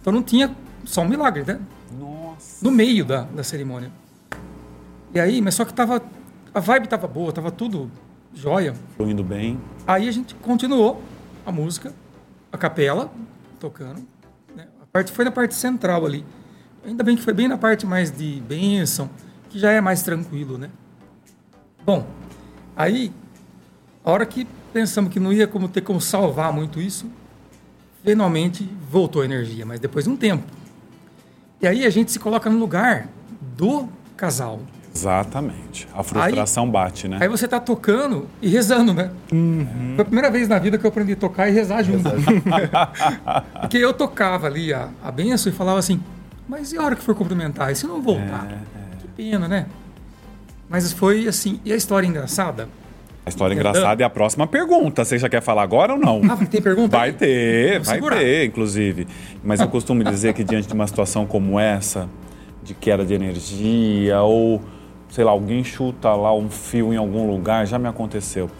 [0.00, 0.54] Então não tinha
[0.84, 1.60] só um milagre, né?
[1.96, 2.64] Nossa.
[2.64, 3.90] No meio da, da cerimônia.
[5.14, 6.02] E aí, mas só que tava.
[6.52, 7.90] A vibe tava boa, tava tudo
[8.34, 8.74] jóia.
[8.96, 9.60] Fluindo bem.
[9.86, 11.02] Aí a gente continuou
[11.46, 11.94] a música,
[12.52, 13.12] a capela,
[13.60, 14.04] tocando
[14.92, 16.24] parte foi na parte central ali.
[16.84, 19.10] Ainda bem que foi bem na parte mais de bênção,
[19.48, 20.70] que já é mais tranquilo, né?
[21.84, 22.06] Bom,
[22.76, 23.12] aí,
[24.04, 27.10] a hora que pensamos que não ia como ter como salvar muito isso,
[28.02, 30.44] finalmente voltou a energia, mas depois de um tempo.
[31.60, 33.08] E aí a gente se coloca no lugar
[33.56, 34.60] do casal.
[34.94, 35.86] Exatamente.
[35.94, 37.18] A frustração aí, bate, né?
[37.20, 39.10] Aí você tá tocando e rezando, né?
[39.32, 39.92] Uhum.
[39.94, 42.10] Foi a primeira vez na vida que eu aprendi a tocar e rezar junto.
[43.60, 46.02] Porque eu tocava ali a, a benção e falava assim,
[46.48, 47.70] mas e a hora que for cumprimentar?
[47.70, 48.48] E se não voltar?
[48.50, 48.96] É, é.
[49.00, 49.66] Que pena, né?
[50.68, 51.60] Mas foi assim.
[51.64, 52.68] E a história engraçada?
[53.24, 55.04] A história engraçada é a próxima pergunta.
[55.04, 56.20] Você já quer falar agora ou não?
[56.28, 56.96] Ah, tem pergunta?
[56.96, 58.18] Vai ter, vai segurar.
[58.18, 59.06] ter, inclusive.
[59.44, 62.08] Mas eu costumo dizer que diante de uma situação como essa,
[62.62, 64.60] de queda de energia ou
[65.10, 68.50] sei lá, alguém chuta lá um fio em algum lugar, já me aconteceu.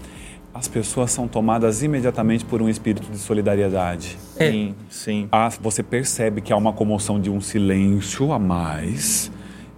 [0.53, 4.19] As pessoas são tomadas imediatamente por um espírito de solidariedade.
[4.37, 4.51] É.
[4.51, 5.29] Sim, sim.
[5.31, 9.31] Ah, você percebe que há uma comoção de um silêncio a mais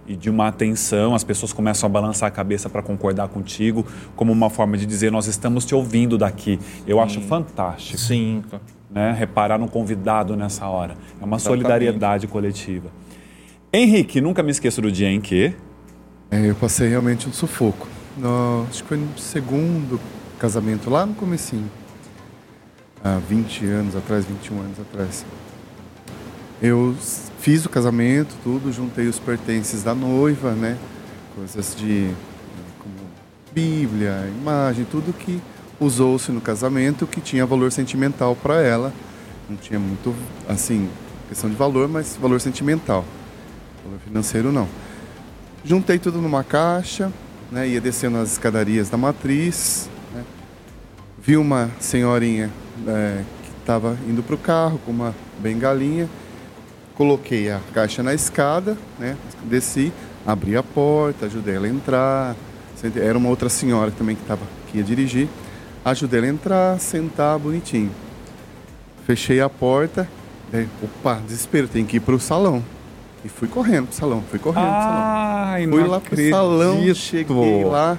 [0.07, 4.31] e de uma atenção, as pessoas começam a balançar a cabeça para concordar contigo, como
[4.31, 6.59] uma forma de dizer nós estamos te ouvindo daqui.
[6.87, 7.03] Eu sim.
[7.03, 7.97] acho fantástico.
[7.97, 8.43] Sim.
[8.91, 9.15] Né?
[9.17, 10.95] Reparar no convidado nessa hora.
[11.21, 11.43] É uma Exatamente.
[11.43, 12.89] solidariedade coletiva.
[13.71, 15.53] Henrique, nunca me esqueço do dia em que
[16.41, 17.87] eu passei realmente um sufoco.
[18.17, 19.99] No, acho que foi no segundo
[20.39, 21.69] casamento, lá no comecinho.
[23.03, 25.25] Há 20 anos atrás, 21 anos atrás.
[26.61, 26.95] Eu
[27.39, 30.77] fiz o casamento, tudo, juntei os pertences da noiva, né?
[31.35, 32.09] Coisas de
[32.79, 32.95] como
[33.51, 35.41] Bíblia, imagem, tudo que
[35.79, 38.93] usou-se no casamento que tinha valor sentimental para ela.
[39.49, 40.15] Não tinha muito,
[40.47, 40.89] assim,
[41.27, 43.03] questão de valor, mas valor sentimental.
[43.83, 44.67] Valor financeiro não.
[45.65, 47.09] Juntei tudo numa caixa,
[47.49, 49.89] né, ia descendo as escadarias da matriz.
[50.13, 50.21] Né,
[51.21, 52.51] vi uma senhorinha
[52.85, 56.09] é, que estava indo para o carro com uma bengalinha.
[56.95, 59.93] Coloquei a caixa na escada, né, desci,
[60.25, 62.35] abri a porta, ajudei ela a entrar.
[62.97, 65.29] Era uma outra senhora também que, tava, que ia dirigir.
[65.85, 67.91] Ajudei ela a entrar, sentar bonitinho.
[69.07, 70.09] Fechei a porta.
[70.51, 72.61] Daí, opa, desespero, tem que ir para o salão.
[73.23, 75.69] E fui correndo pro salão, fui correndo pro salão.
[75.69, 77.97] Fui lá pro salão, cheguei lá.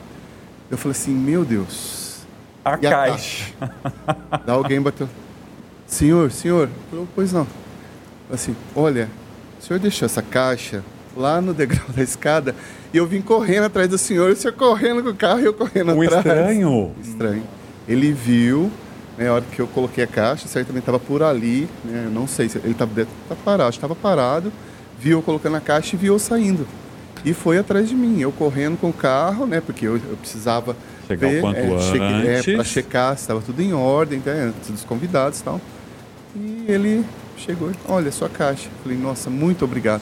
[0.71, 2.27] Eu falei assim, meu Deus.
[2.65, 3.53] A caixa.
[4.31, 5.09] A Daí alguém bateu.
[5.87, 6.69] Senhor, senhor.
[6.91, 7.47] Falei, pois não.
[8.31, 9.09] Assim, olha,
[9.61, 10.83] o senhor deixou essa caixa
[11.17, 12.55] lá no degrau da escada
[12.93, 15.55] e eu vim correndo atrás do senhor, o senhor correndo com o carro e eu
[15.55, 16.27] correndo um atrás.
[16.27, 16.93] estranho?
[17.01, 17.43] Estranho.
[17.87, 18.71] Ele viu,
[19.17, 22.49] né, a hora que eu coloquei a caixa, certamente estava por ali, né, não sei
[22.49, 24.53] se ele estava tá parado, estava parado
[25.05, 26.67] viu eu colocando a caixa e viu eu saindo.
[27.27, 29.61] E foi atrás de mim, eu correndo com o carro, né?
[29.61, 30.75] Porque eu, eu precisava
[31.07, 34.53] chegar ver, o quanto é, cheguei, é, para checar se estava tudo em ordem, né,
[34.57, 35.61] antes dos convidados e tal.
[36.35, 37.05] E ele
[37.37, 38.71] chegou, olha, sua caixa.
[38.83, 40.01] Falei, nossa, muito obrigado.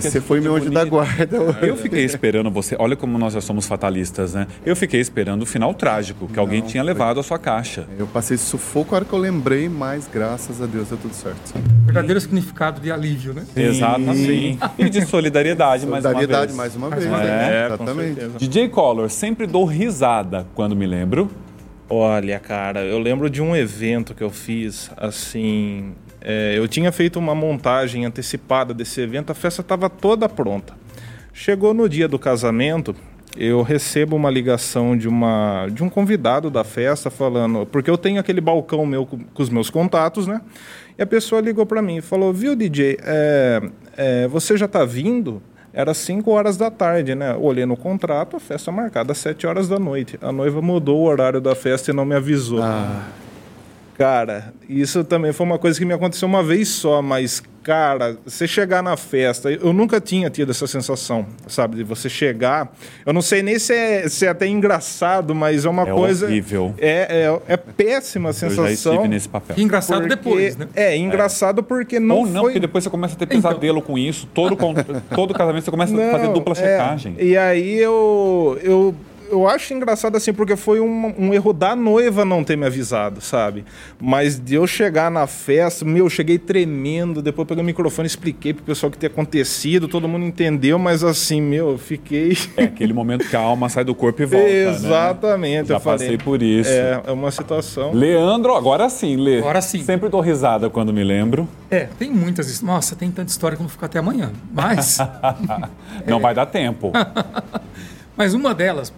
[0.00, 1.36] Você foi meu anjo da guarda.
[1.62, 2.76] Eu fiquei esperando você.
[2.78, 4.46] Olha como nós já somos fatalistas, né?
[4.64, 7.86] Eu fiquei esperando o final trágico, que Não, alguém tinha levado a sua caixa.
[7.98, 11.54] Eu passei sufoco a hora que eu lembrei, mas graças a Deus deu tudo certo.
[11.84, 13.44] verdadeiro significado de alívio, né?
[13.56, 14.58] Exatamente.
[14.78, 16.56] E de solidariedade, mais uma Solidariedade vez.
[16.56, 17.12] mais uma Mais vez.
[17.14, 17.26] uma né?
[17.26, 17.50] vez.
[17.72, 18.38] É, com Exatamente.
[18.38, 21.30] DJ Collor, sempre dou risada quando me lembro.
[21.88, 25.92] Olha, cara, eu lembro de um evento que eu fiz, assim.
[26.24, 30.74] É, eu tinha feito uma montagem antecipada desse evento, a festa estava toda pronta.
[31.34, 32.96] Chegou no dia do casamento,
[33.36, 37.66] eu recebo uma ligação de, uma, de um convidado da festa falando.
[37.66, 40.40] Porque eu tenho aquele balcão meu com, com os meus contatos, né?
[40.96, 43.62] E a pessoa ligou para mim e falou: Viu, DJ, é,
[43.96, 45.42] é, você já tá vindo?
[45.72, 47.34] Era 5 horas da tarde, né?
[47.34, 50.16] Olhei no contrato, a festa marcada às 7 horas da noite.
[50.22, 52.60] A noiva mudou o horário da festa e não me avisou.
[53.96, 58.44] Cara, isso também foi uma coisa que me aconteceu uma vez só, mas, cara, você
[58.48, 61.76] chegar na festa, eu nunca tinha tido essa sensação, sabe?
[61.76, 62.72] De você chegar.
[63.06, 66.26] Eu não sei nem se é, se é até engraçado, mas é uma É coisa.
[66.26, 66.74] horrível.
[66.76, 68.94] É, é, é péssima a Eu já sensação.
[68.94, 69.54] estive nesse papel.
[69.56, 70.66] E engraçado porque- depois, né?
[70.74, 72.42] É, engraçado porque não Ou não, foi...
[72.50, 74.26] porque depois você começa a ter pesadelo com isso.
[74.34, 74.56] Todo,
[75.14, 76.56] todo casamento você começa a fazer Não, dupla é.
[76.56, 77.14] checagem.
[77.20, 78.92] E aí eu, eu,
[79.34, 83.20] eu acho engraçado assim, porque foi um, um erro da noiva não ter me avisado,
[83.20, 83.64] sabe?
[84.00, 88.54] Mas de eu chegar na festa, meu, eu cheguei tremendo, depois peguei o microfone, expliquei
[88.54, 92.36] pro pessoal o que tinha acontecido, todo mundo entendeu, mas assim, meu, eu fiquei.
[92.56, 94.46] É aquele momento que a alma sai do corpo e volta.
[94.46, 94.70] né?
[94.70, 95.98] Exatamente, Já eu falei.
[95.98, 96.70] passei por isso.
[96.70, 97.92] É, é uma situação.
[97.92, 99.38] Leandro, agora sim, Lê.
[99.38, 99.82] Agora sim.
[99.82, 101.48] Sempre dou risada quando me lembro.
[101.70, 102.60] É, tem muitas.
[102.62, 104.30] Nossa, tem tanta história que eu vou ficar até amanhã.
[104.52, 104.98] Mas,
[106.06, 106.92] Não vai dar tempo.
[108.16, 108.92] mas uma delas,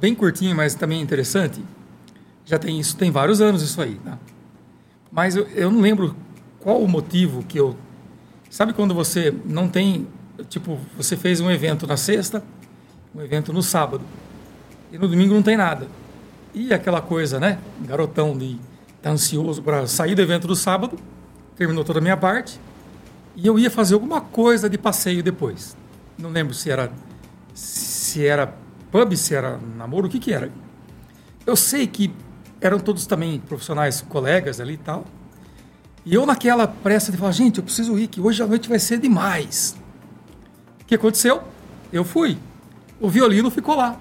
[0.00, 1.62] bem curtinha, mas também interessante,
[2.44, 4.18] já tem isso, tem vários anos isso aí, tá?
[5.10, 6.14] Mas eu, eu não lembro
[6.60, 7.76] qual o motivo que eu.
[8.50, 10.06] Sabe quando você não tem.
[10.48, 12.42] Tipo, você fez um evento na sexta,
[13.14, 14.04] um evento no sábado,
[14.92, 15.88] e no domingo não tem nada.
[16.54, 17.58] E aquela coisa, né?
[17.80, 18.58] Garotão de
[19.02, 20.98] tá ansioso para sair do evento do sábado,
[21.56, 22.60] terminou toda a minha parte,
[23.36, 25.76] e eu ia fazer alguma coisa de passeio depois.
[26.16, 26.90] Não lembro se era
[27.54, 28.54] se era
[28.90, 30.50] pub, se era namoro, o que que era.
[31.46, 32.12] Eu sei que
[32.60, 35.04] eram todos também profissionais, colegas ali e tal.
[36.04, 38.78] E eu naquela pressa de falar, gente, eu preciso ir, que hoje a noite vai
[38.78, 39.76] ser demais.
[40.80, 41.42] O que aconteceu?
[41.92, 42.38] Eu fui.
[43.00, 43.96] O violino ficou lá.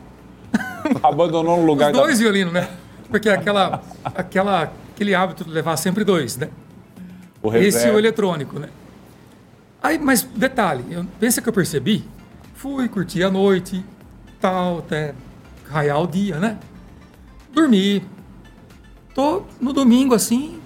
[1.03, 2.69] Abandonou no lugar Os dois violinos, né?
[3.09, 6.47] Porque aquela, aquela, aquele hábito de levar sempre dois, né?
[6.47, 8.69] da o Esse e o eletrônico, né?
[9.81, 12.03] Aí, mas detalhe, eu, pensa que eu percebi,
[12.55, 13.83] fui, curti a noite,
[14.39, 15.13] tal, até
[15.69, 16.57] raiar o dia, né?
[17.53, 18.03] Dormi.
[19.13, 20.59] Tô no domingo assim,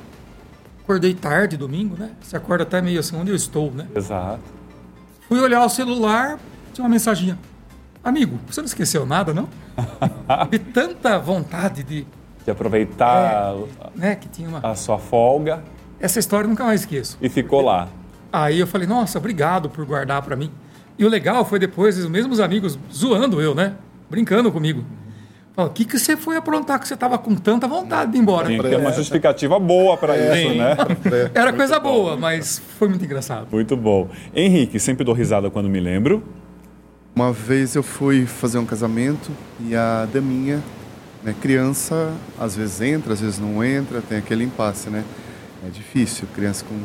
[0.84, 2.12] acordei tarde domingo, né?
[2.22, 3.88] Você acorda até meio assim, onde eu estou, né?
[3.96, 4.42] Exato.
[5.28, 6.38] Fui olhar o celular,
[6.74, 7.40] tinha uma mensaginha.
[8.04, 9.48] Amigo, você não esqueceu nada, não?
[10.52, 12.06] De tanta vontade de,
[12.44, 13.54] De aproveitar
[13.96, 14.60] né, que tinha uma...
[14.60, 15.64] a sua folga
[16.00, 17.18] Essa história eu nunca mais esqueço.
[17.22, 17.88] e ficou lá.
[18.34, 20.52] Aí eu falei, nossa, obrigado por guardar pra mim.
[21.02, 23.74] E o legal foi depois os mesmos amigos zoando eu, né?
[24.08, 24.86] Brincando comigo.
[25.56, 28.22] Falaram, o que, que você foi aprontar que você tava com tanta vontade de ir
[28.22, 28.46] embora?
[28.46, 30.78] Tinha que ter uma justificativa boa para isso, né?
[31.34, 33.48] Era coisa boa, mas foi muito engraçado.
[33.52, 34.10] Muito bom.
[34.36, 36.24] Henrique, sempre dou risada quando me lembro.
[37.16, 40.62] Uma vez eu fui fazer um casamento e a daminha,
[41.24, 45.04] né, criança, às vezes entra, às vezes não entra, tem aquele impasse, né?
[45.66, 46.76] É difícil, criança com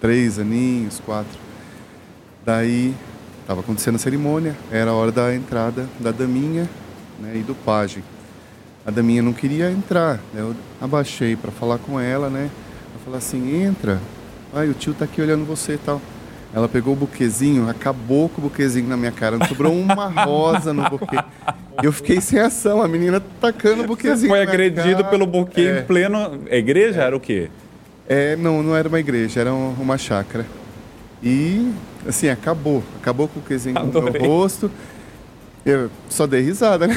[0.00, 1.38] três aninhos, quatro.
[2.44, 2.92] Daí,
[3.42, 6.68] estava acontecendo a cerimônia, era a hora da entrada da daminha
[7.20, 8.02] né, e do pajem.
[8.86, 12.50] A daminha não queria entrar, né, eu abaixei para falar com ela, né?
[12.94, 14.00] Eu falei assim, entra,
[14.54, 16.00] ai, o tio tá aqui olhando você e tal.
[16.54, 19.38] Ela pegou o buquezinho, acabou com o buquezinho na minha cara.
[19.38, 21.16] Não sobrou uma rosa no buquê.
[21.82, 24.28] Eu fiquei sem ação, a menina tacando o buquezinho.
[24.28, 25.08] Foi na minha agredido cara.
[25.08, 25.78] pelo buquê É.
[25.80, 26.40] em pleno.
[26.50, 27.48] A igreja era o quê?
[28.06, 30.44] É, não, não era uma igreja, era um- uma chácara.
[31.22, 31.72] E,
[32.06, 32.82] assim, acabou.
[33.00, 34.70] Acabou com o buquezinho no meu rosto.
[35.64, 36.94] Eu só dei risada, né?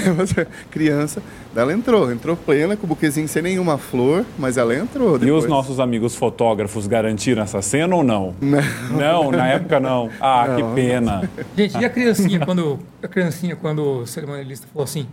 [0.72, 1.22] Criança.
[1.56, 5.18] Ela entrou, entrou plena, com o buquezinho sem nenhuma flor, mas ela entrou.
[5.18, 5.44] E Depois.
[5.44, 8.34] os nossos amigos fotógrafos garantiram essa cena ou não?
[8.42, 8.62] Não.
[8.98, 10.10] Não, na época não.
[10.20, 10.56] Ah, Não.
[10.56, 11.30] que pena.
[11.56, 15.08] Gente, e a criancinha quando a criancinha quando o cerimonialista falou assim: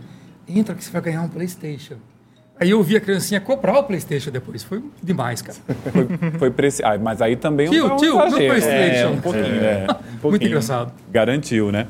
[0.47, 1.95] "Entra que você vai ganhar um PlayStation".
[2.59, 4.63] Aí eu vi a criancinha comprar o PlayStation depois.
[4.63, 5.57] Foi demais, cara.
[5.91, 6.07] Foi,
[6.39, 6.83] foi preci...
[6.83, 8.47] ah, mas aí também Tio, um tio, meu exagero.
[8.49, 9.07] PlayStation.
[9.07, 10.29] É, um pouquinho, é, um pouquinho.
[10.29, 10.93] Muito engraçado.
[11.11, 11.87] Garantiu, né?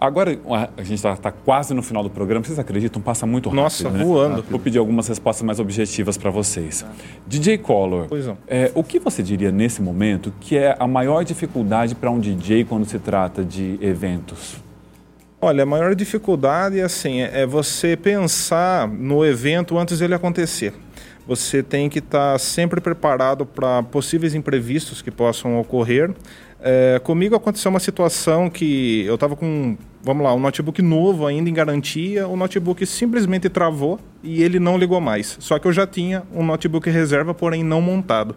[0.00, 0.38] Agora,
[0.78, 2.42] a gente está quase no final do programa.
[2.42, 3.02] Vocês acreditam?
[3.02, 4.02] Passa muito rápido, Nossa, né?
[4.02, 4.42] voando.
[4.48, 6.86] Vou pedir algumas respostas mais objetivas para vocês.
[7.26, 8.06] DJ Collor,
[8.48, 12.64] é, o que você diria nesse momento que é a maior dificuldade para um DJ
[12.64, 14.56] quando se trata de eventos?
[15.42, 20.74] Olha, a maior dificuldade assim, é é você pensar no evento antes dele acontecer.
[21.26, 26.10] você tem que estar tá sempre preparado para possíveis imprevistos que possam ocorrer.
[26.60, 31.48] É, comigo aconteceu uma situação que eu estava com, vamos lá, um notebook novo ainda
[31.48, 35.38] em garantia, o notebook simplesmente travou e ele não ligou mais.
[35.40, 38.36] Só que eu já tinha um notebook reserva, porém não montado.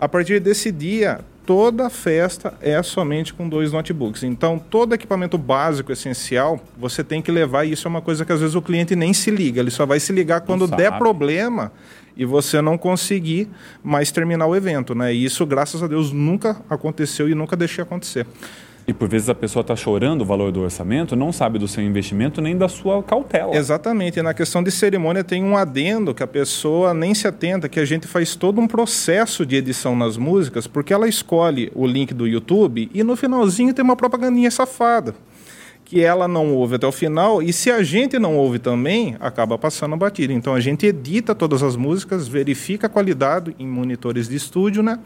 [0.00, 4.22] A partir desse dia, toda festa é somente com dois notebooks.
[4.22, 8.32] Então, todo equipamento básico essencial, você tem que levar, e isso é uma coisa que
[8.32, 11.72] às vezes o cliente nem se liga, ele só vai se ligar quando der problema
[12.16, 13.48] e você não conseguir
[13.82, 15.12] mais terminar o evento, né?
[15.12, 18.26] E isso, graças a Deus, nunca aconteceu e nunca deixei acontecer.
[18.86, 21.82] E por vezes a pessoa está chorando o valor do orçamento, não sabe do seu
[21.82, 23.56] investimento nem da sua cautela.
[23.56, 24.18] Exatamente.
[24.18, 27.80] E na questão de cerimônia tem um adendo que a pessoa nem se atenta, que
[27.80, 32.12] a gente faz todo um processo de edição nas músicas, porque ela escolhe o link
[32.12, 35.14] do YouTube e no finalzinho tem uma propagandinha safada
[35.84, 39.58] que ela não ouve até o final, e se a gente não ouve também, acaba
[39.58, 40.32] passando batida.
[40.32, 44.98] Então a gente edita todas as músicas, verifica a qualidade em monitores de estúdio, né?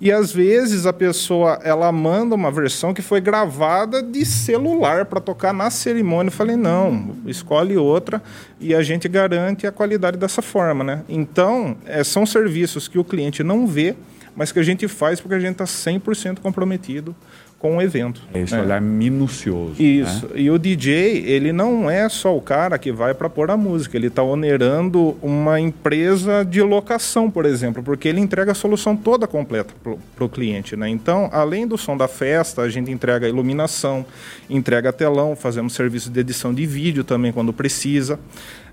[0.00, 5.20] E às vezes a pessoa ela manda uma versão que foi gravada de celular para
[5.20, 6.28] tocar na cerimônia.
[6.28, 8.20] Eu falei, não, escolhe outra
[8.60, 11.02] e a gente garante a qualidade dessa forma, né?
[11.08, 13.94] Então, é, são serviços que o cliente não vê,
[14.34, 17.16] mas que a gente faz porque a gente está 100% comprometido
[17.58, 18.20] com o evento.
[18.34, 18.60] É esse é.
[18.60, 19.74] olhar minucioso.
[19.78, 19.84] Né?
[19.84, 20.26] Isso.
[20.26, 20.32] Né?
[20.36, 23.96] E o DJ, ele não é só o cara que vai para pôr a música,
[23.96, 29.26] ele está onerando uma empresa de locação, por exemplo, porque ele entrega a solução toda
[29.26, 30.76] completa para o cliente.
[30.76, 30.88] Né?
[30.88, 34.04] Então, além do som da festa, a gente entrega iluminação,
[34.50, 38.18] entrega telão, fazemos serviço de edição de vídeo também quando precisa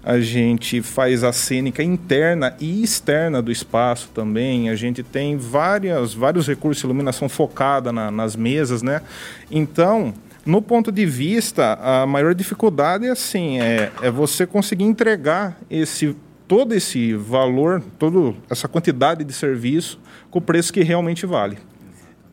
[0.04, 4.70] a gente faz a cênica interna e externa do espaço também.
[4.70, 9.02] A gente tem várias, vários recursos de iluminação focada na, nas mesas, né?
[9.50, 10.14] Então,
[10.46, 16.16] no ponto de vista, a maior dificuldade é assim, é, é você conseguir entregar esse
[16.46, 20.00] todo esse valor, toda essa quantidade de serviço
[20.30, 21.58] com o preço que realmente vale.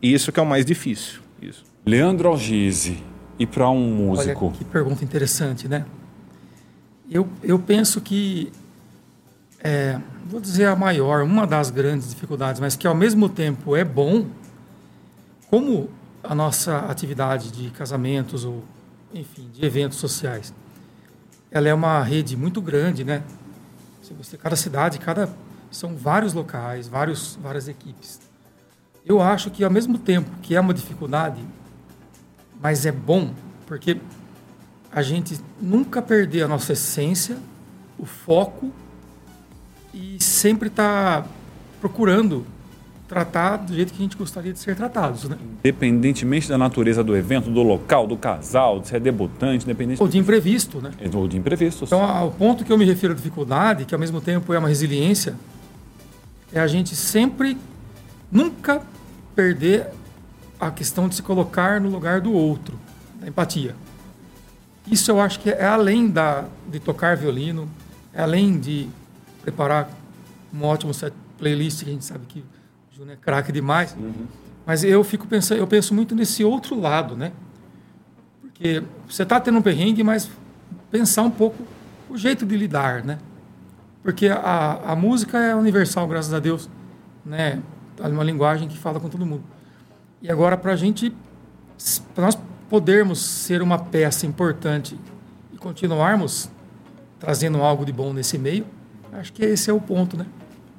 [0.02, 1.20] Isso que é o mais difícil.
[1.40, 1.64] Isso.
[1.86, 3.02] Leandro Algise,
[3.38, 4.46] e para um músico?
[4.46, 5.86] Olha, que pergunta interessante, né?
[7.10, 8.52] Eu, eu penso que,
[9.58, 13.84] é, vou dizer a maior, uma das grandes dificuldades, mas que ao mesmo tempo é
[13.84, 14.26] bom,
[15.48, 15.90] como
[16.22, 18.62] a nossa atividade de casamentos ou,
[19.12, 20.54] enfim, de eventos sociais,
[21.50, 23.24] ela é uma rede muito grande, né?
[24.16, 25.28] Você, cada cidade, cada
[25.70, 28.20] são vários locais, vários, várias equipes.
[29.04, 31.40] Eu acho que ao mesmo tempo que é uma dificuldade,
[32.60, 33.32] mas é bom,
[33.66, 34.00] porque
[34.92, 37.36] a gente nunca perder a nossa essência,
[37.98, 38.70] o foco
[39.94, 41.28] e sempre estar tá
[41.80, 42.46] procurando
[43.10, 45.36] tratar do jeito que a gente gostaria de ser tratados, né?
[45.64, 50.00] Independentemente da natureza do evento, do local, do casal, de se é debutante, independente...
[50.00, 50.92] Ou de imprevisto, né?
[51.12, 51.88] Ou de imprevistos.
[51.88, 54.68] Então, ao ponto que eu me refiro à dificuldade, que ao mesmo tempo é uma
[54.68, 55.34] resiliência,
[56.52, 57.58] é a gente sempre,
[58.30, 58.80] nunca
[59.34, 59.88] perder
[60.60, 62.78] a questão de se colocar no lugar do outro,
[63.20, 63.74] da empatia.
[64.86, 67.68] Isso eu acho que é além da, de tocar violino,
[68.12, 68.88] é além de
[69.42, 69.90] preparar
[70.52, 73.94] um ótimo set playlist, que a gente sabe que o Júnior é craque demais.
[73.94, 74.26] Uhum.
[74.66, 77.32] Mas eu fico pensando, eu penso muito nesse outro lado, né?
[78.40, 80.30] Porque você está tendo um perrengue, mas
[80.90, 81.64] pensar um pouco
[82.08, 83.18] o jeito de lidar, né?
[84.02, 86.68] Porque a, a música é universal, graças a Deus,
[87.24, 87.62] né?
[87.98, 89.44] É uma linguagem que fala com todo mundo.
[90.22, 91.14] E agora, para a gente,
[92.14, 92.38] para nós
[92.70, 94.96] podermos ser uma peça importante
[95.52, 96.48] e continuarmos
[97.18, 98.64] trazendo algo de bom nesse meio,
[99.12, 100.24] acho que esse é o ponto, né?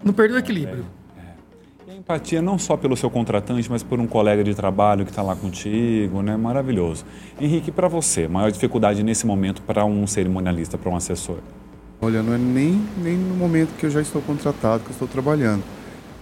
[0.03, 0.85] Não perder o equilíbrio.
[1.15, 1.89] É, é.
[1.89, 5.11] E a empatia não só pelo seu contratante, mas por um colega de trabalho que
[5.11, 6.37] está lá contigo, né?
[6.37, 7.05] Maravilhoso.
[7.39, 11.39] Henrique, para você, maior dificuldade nesse momento para um cerimonialista, para um assessor?
[12.01, 15.07] Olha, não é nem, nem no momento que eu já estou contratado, que eu estou
[15.07, 15.63] trabalhando.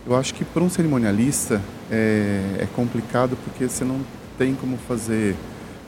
[0.06, 1.62] Eu acho que para um cerimonialista
[1.92, 4.02] é, é complicado porque você não
[4.38, 5.36] tem como fazer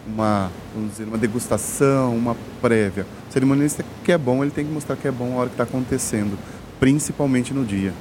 [0.07, 3.05] uma, vamos dizer, uma degustação, uma prévia.
[3.29, 5.53] O cerimonialista que é bom, ele tem que mostrar que é bom a hora que
[5.53, 6.37] está acontecendo,
[6.79, 7.93] principalmente no dia.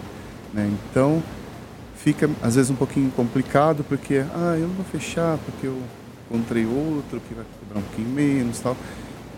[0.53, 0.71] Né?
[0.91, 1.23] Então,
[1.95, 5.79] fica às vezes um pouquinho complicado, porque, ah, eu não vou fechar porque eu
[6.31, 8.77] encontrei outro que vai cobrar um pouquinho menos tal.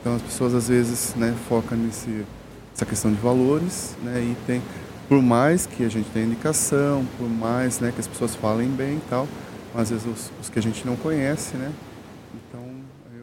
[0.01, 2.25] Então, as pessoas às vezes né, focam nesse,
[2.73, 4.63] nessa questão de valores, né, e tem,
[5.09, 8.95] por mais que a gente tenha indicação, por mais né, que as pessoas falem bem
[8.95, 9.29] e tal,
[9.75, 11.73] mas às vezes os, os que a gente não conhece, né,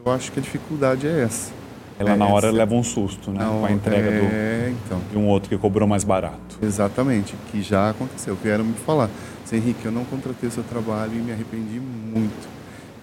[0.09, 1.51] eu acho que a dificuldade é essa.
[1.97, 2.55] Ela é na hora essa.
[2.55, 3.45] leva um susto, né?
[3.45, 5.01] com a entrega é, do, então.
[5.11, 6.57] de um outro que cobrou mais barato.
[6.61, 8.37] Exatamente, que já aconteceu.
[8.41, 9.09] Vieram me falar,
[9.51, 12.47] Henrique, eu não contratei o seu trabalho e me arrependi muito,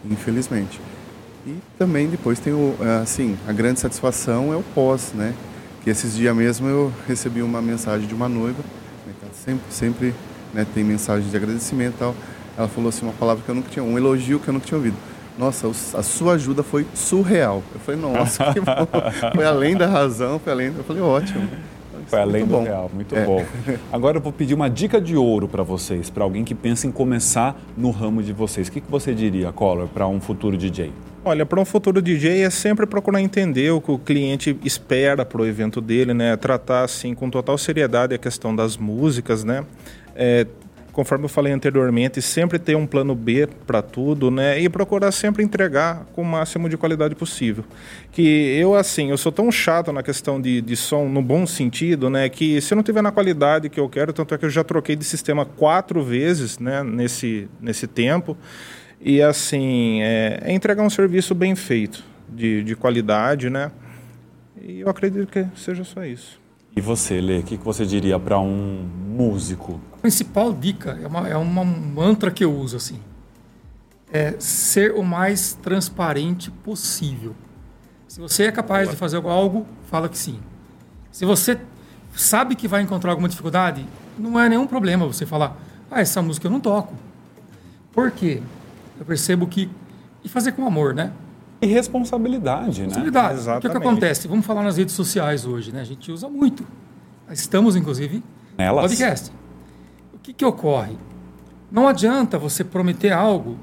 [0.05, 0.81] infelizmente.
[1.47, 5.35] E também depois tem o, é, assim, a grande satisfação é o pós, né?
[5.83, 8.63] Que esses dias mesmo eu recebi uma mensagem de uma noiva
[9.47, 10.15] sempre, sempre
[10.53, 12.15] né, tem mensagem de agradecimento e tal.
[12.59, 14.79] Ela falou assim uma palavra que eu nunca tinha, um elogio que eu nunca tinha
[14.79, 14.97] ouvido.
[15.39, 15.69] Nossa,
[15.99, 17.63] a sua ajuda foi surreal.
[17.75, 18.73] Eu falei, nossa, que bom.
[19.35, 20.73] Foi além da razão, foi além.
[20.77, 21.47] Eu falei, ótimo.
[22.07, 22.63] Foi além muito do bom.
[22.65, 23.25] real, muito É.
[23.25, 23.45] bom.
[23.93, 26.93] Agora eu vou pedir uma dica de ouro para vocês, para alguém que pensa em
[26.93, 28.69] começar no ramo de vocês.
[28.69, 30.93] O que, que você diria, Collor, para um futuro DJ?
[31.25, 35.43] Olha, para um futuro DJ é sempre procurar entender o que o cliente espera para
[35.43, 36.37] o evento dele, né?
[36.37, 39.65] Tratar assim com total seriedade a questão das músicas, né?
[40.15, 40.47] É,
[40.97, 44.59] conforme eu falei anteriormente, sempre ter um plano B para tudo, né?
[44.59, 47.67] E procurar sempre entregar com o máximo de qualidade possível.
[48.11, 52.09] Que eu, assim, eu sou tão chato na questão de, de som, no bom sentido,
[52.09, 52.31] né?
[52.31, 54.65] Que se eu não tiver na qualidade que eu quero, tanto é que eu já
[54.65, 56.83] troquei de sistema quatro vezes, né?
[56.83, 58.35] Nesse, nesse tempo.
[58.99, 63.71] E assim, é, é entregar um serviço bem feito, de, de qualidade, né?
[64.59, 66.41] E eu acredito que seja só isso.
[66.75, 69.79] E você, Lê, o que, que você diria para um músico?
[70.07, 73.01] Principal dica é uma, é uma mantra que eu uso assim.
[74.13, 77.35] É ser o mais transparente possível.
[78.07, 80.39] Se você é capaz de fazer algo, fala que sim.
[81.11, 81.59] Se você
[82.15, 83.85] sabe que vai encontrar alguma dificuldade,
[84.17, 86.95] não é nenhum problema você falar, ah, essa música eu não toco.
[87.91, 88.41] Por quê?
[89.01, 89.69] Eu percebo que.
[90.23, 91.11] E fazer com amor, né?
[91.61, 92.87] E responsabilidade, né?
[92.87, 93.35] Responsabilidade.
[93.35, 93.77] O que, que Exatamente.
[93.89, 94.29] acontece?
[94.29, 95.81] Vamos falar nas redes sociais hoje, né?
[95.81, 96.65] A gente usa muito.
[97.29, 98.23] Estamos, inclusive, no
[98.57, 98.83] Nelas?
[98.83, 99.33] podcast.
[100.27, 100.99] O que, que ocorre?
[101.71, 103.57] Não adianta você prometer algo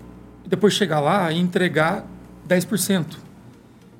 [0.45, 2.05] e depois chegar lá e entregar
[2.47, 3.18] 10%.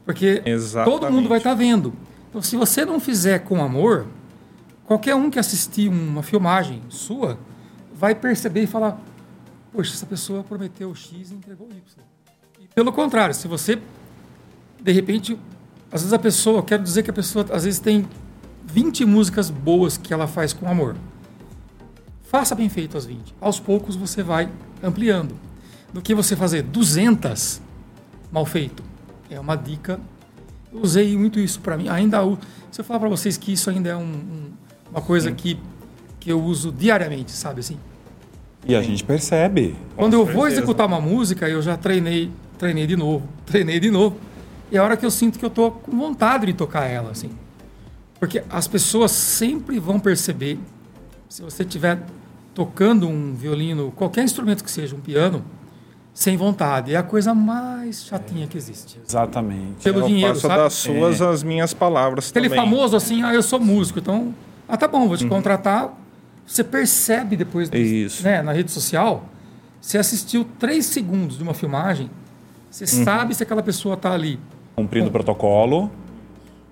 [0.06, 1.02] Porque Exatamente.
[1.02, 1.94] todo mundo vai estar vendo.
[2.30, 4.08] Então, se você não fizer com amor,
[4.86, 7.38] qualquer um que assistir uma filmagem sua
[7.94, 8.98] vai perceber e falar:
[9.74, 11.82] Poxa, essa pessoa prometeu X e entregou Y.
[12.62, 13.78] E pelo contrário, se você,
[14.82, 15.38] de repente,
[15.92, 18.08] às vezes a pessoa, eu quero dizer que a pessoa, às vezes, tem
[18.64, 20.96] 20 músicas boas que ela faz com amor.
[22.34, 23.36] Faça bem feito as 20.
[23.40, 24.50] Aos poucos você vai
[24.82, 25.36] ampliando.
[25.94, 27.62] Do que você fazer 200
[28.32, 28.82] mal feito.
[29.30, 30.00] É uma dica.
[30.74, 31.90] Eu usei muito isso para mim.
[31.90, 32.18] Ainda
[32.72, 34.52] se eu falar para vocês que isso ainda é um- um-
[34.90, 35.60] uma coisa que,
[36.20, 37.78] que eu uso diariamente, sabe assim?
[38.66, 39.76] E a gente percebe.
[39.96, 44.18] Quando eu vou executar uma música, eu já treinei, treinei de novo, treinei de novo.
[44.72, 47.12] E é a hora que eu sinto que eu tô com vontade de tocar ela,
[47.12, 47.30] assim.
[48.20, 50.58] Porque as pessoas sempre vão perceber,
[51.30, 52.00] se você estiver
[52.54, 55.44] tocando um violino, qualquer instrumento que seja, um piano,
[56.14, 56.94] sem vontade.
[56.94, 59.00] É a coisa mais chatinha que existe.
[59.08, 59.84] Exatamente.
[59.84, 60.60] Pelo eu dinheiro, faço sabe?
[60.62, 62.64] das suas as minhas palavras Aquele também.
[62.64, 64.34] famoso assim, ah, eu sou músico, então,
[64.68, 65.92] ah, tá bom, vou te contratar.
[66.46, 68.22] Você percebe depois, do- Isso.
[68.24, 69.26] né, na rede social,
[69.82, 72.10] você assistiu três segundos de uma filmagem,
[72.70, 74.40] você sabe se aquela pessoa tá ali
[74.76, 75.90] Cumprindo o protocolo.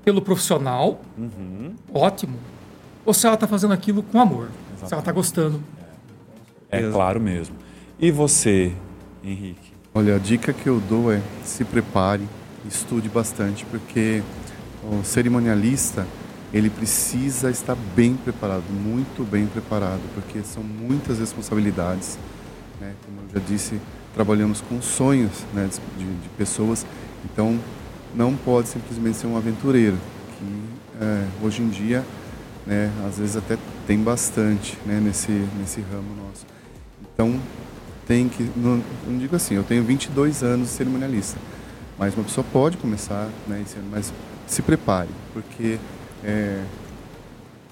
[0.03, 0.99] pelo profissional,
[1.93, 2.38] ótimo,
[3.05, 4.49] ou se ela tá fazendo aquilo com amor,
[4.88, 5.61] se ela tá gostando.
[6.69, 6.93] É Exato.
[6.93, 7.55] claro mesmo.
[7.99, 8.73] E você,
[9.23, 9.71] Henrique?
[9.93, 12.27] Olha, a dica que eu dou é se prepare,
[12.65, 14.23] estude bastante, porque
[14.84, 16.07] o cerimonialista
[16.53, 22.17] ele precisa estar bem preparado, muito bem preparado, porque são muitas responsabilidades.
[22.79, 22.93] Né?
[23.05, 23.79] Como eu já disse,
[24.13, 26.86] trabalhamos com sonhos né, de, de pessoas,
[27.25, 27.59] então
[28.13, 29.97] não pode simplesmente ser um aventureiro,
[30.38, 32.03] que é, hoje em dia,
[32.66, 33.57] né, às vezes até
[33.88, 36.45] tem bastante né, nesse, nesse ramo nosso.
[37.14, 37.39] Então,
[38.07, 38.49] tem que.
[38.55, 41.38] Não, não digo assim, eu tenho 22 anos de cerimonialista,
[41.97, 44.14] mas uma pessoa pode começar, né, mas
[44.47, 45.78] se prepare, porque
[46.24, 46.62] é,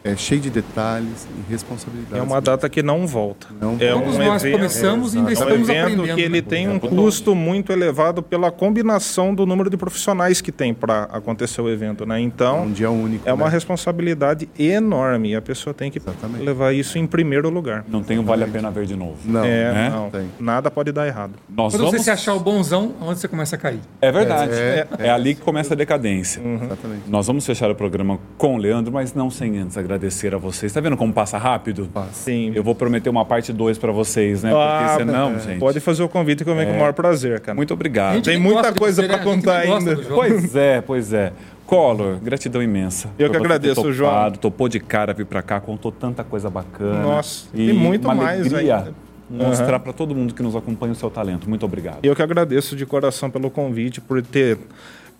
[0.03, 2.17] é cheio de detalhes e responsabilidades.
[2.17, 3.47] É uma data que não volta.
[3.59, 6.15] Não é Todos um nós evento, começamos e ainda é um estamos evento aprendendo.
[6.15, 6.47] que ele né?
[6.47, 11.61] tem um custo muito elevado pela combinação do número de profissionais que tem para acontecer
[11.61, 12.17] o evento, né?
[12.17, 13.27] É Então, um dia único.
[13.27, 13.51] é uma né?
[13.51, 16.43] responsabilidade enorme e a pessoa tem que Exatamente.
[16.45, 17.83] levar isso em primeiro lugar.
[17.87, 19.17] Não tem o Vale a Pena Ver de novo.
[19.25, 19.89] Não, é, né?
[19.89, 20.29] não, Tem.
[20.39, 21.33] nada pode dar errado.
[21.49, 21.97] Nós Quando vamos...
[21.97, 23.79] você se achar o bonzão, onde você começa a cair?
[24.01, 24.53] É verdade.
[24.53, 26.41] É, É, ali que começa a decadência.
[26.41, 27.03] exatamente.
[27.09, 30.71] Nós vamos fechar o programa com o Leandro, mas não sem antes agradecer a vocês.
[30.73, 31.89] Tá vendo como passa rápido?
[31.93, 32.13] Passa.
[32.13, 32.51] Sim.
[32.53, 34.51] Eu vou prometer uma parte 2 para vocês, né?
[34.51, 35.39] Porque Ah, senão, é.
[35.39, 35.59] gente.
[35.59, 37.55] Pode fazer o convite que eu venho com o maior prazer, cara.
[37.55, 38.21] Muito obrigado.
[38.21, 39.17] Tem muita coisa você, pra?
[39.17, 39.95] A gente contar ainda.
[39.97, 41.31] Pois é, pois é.
[41.65, 43.09] Collor, gratidão imensa.
[43.19, 44.31] Eu que agradeço, topado, João.
[44.31, 47.01] Topou de cara vir pra cá, contou tanta coisa bacana.
[47.03, 48.93] Nossa, e tem muito uma mais alegria ainda.
[49.29, 51.47] mostrar pra todo mundo que nos acompanha o seu talento.
[51.47, 51.99] Muito obrigado.
[52.01, 54.57] Eu que agradeço de coração pelo convite, por ter,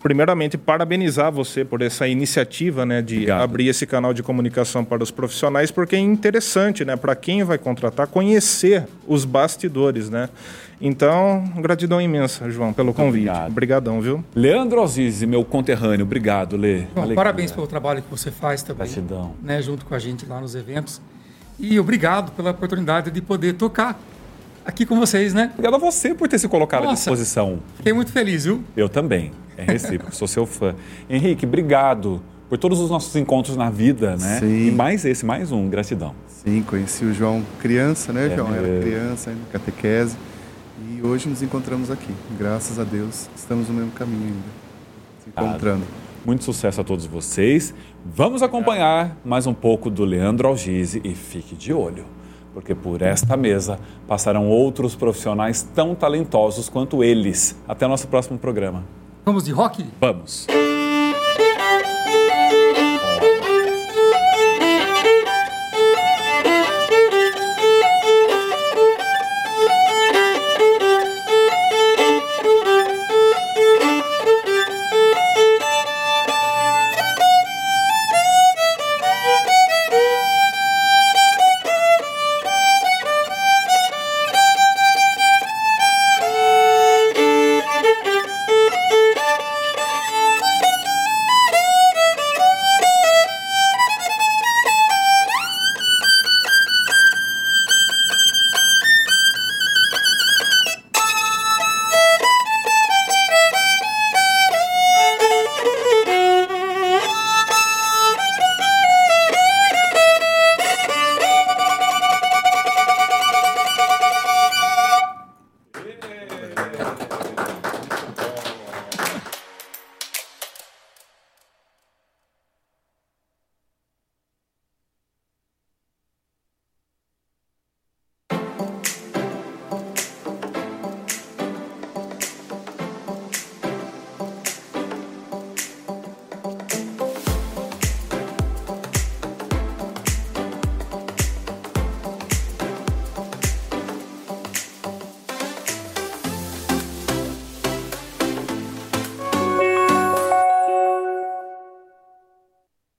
[0.02, 3.42] primeiramente, parabenizar você por essa iniciativa, né, de Obrigado.
[3.42, 7.58] abrir esse canal de comunicação para os profissionais, porque é interessante, né, para quem vai
[7.58, 10.28] contratar, conhecer os bastidores, né.
[10.80, 13.28] Então, gratidão imensa, João, pelo convite.
[13.28, 13.50] obrigado.
[13.50, 14.24] Obrigadão, viu?
[14.34, 16.84] Leandro Azizi, meu conterrâneo, obrigado, Lê.
[17.14, 18.86] Parabéns pelo trabalho que você faz também.
[18.86, 19.34] Gratidão.
[19.42, 21.02] Né, junto com a gente lá nos eventos.
[21.58, 24.00] E obrigado pela oportunidade de poder tocar
[24.64, 25.50] aqui com vocês, né?
[25.52, 26.96] Obrigado a você por ter se colocado à Nossa.
[26.96, 27.60] disposição.
[27.76, 28.62] Fiquei muito feliz, viu?
[28.76, 29.32] Eu também.
[29.56, 30.74] É recíproco, sou seu fã.
[31.08, 34.38] Henrique, obrigado por todos os nossos encontros na vida, né?
[34.40, 34.68] Sim.
[34.68, 35.68] E mais esse, mais um.
[35.68, 36.14] Gratidão.
[36.26, 38.52] Sim, conheci o João criança, né, É João?
[38.54, 38.82] Era mesmo.
[38.82, 40.16] criança, ainda, catequese.
[40.88, 42.12] E hoje nos encontramos aqui.
[42.38, 44.60] Graças a Deus, estamos no mesmo caminho ainda.
[45.24, 45.84] Se Ah, encontrando.
[46.24, 47.74] Muito sucesso a todos vocês.
[48.04, 52.04] Vamos acompanhar mais um pouco do Leandro Algise e fique de olho,
[52.52, 57.56] porque por esta mesa passarão outros profissionais tão talentosos quanto eles.
[57.66, 58.84] Até o nosso próximo programa.
[59.24, 59.84] Vamos de rock?
[60.00, 60.46] Vamos!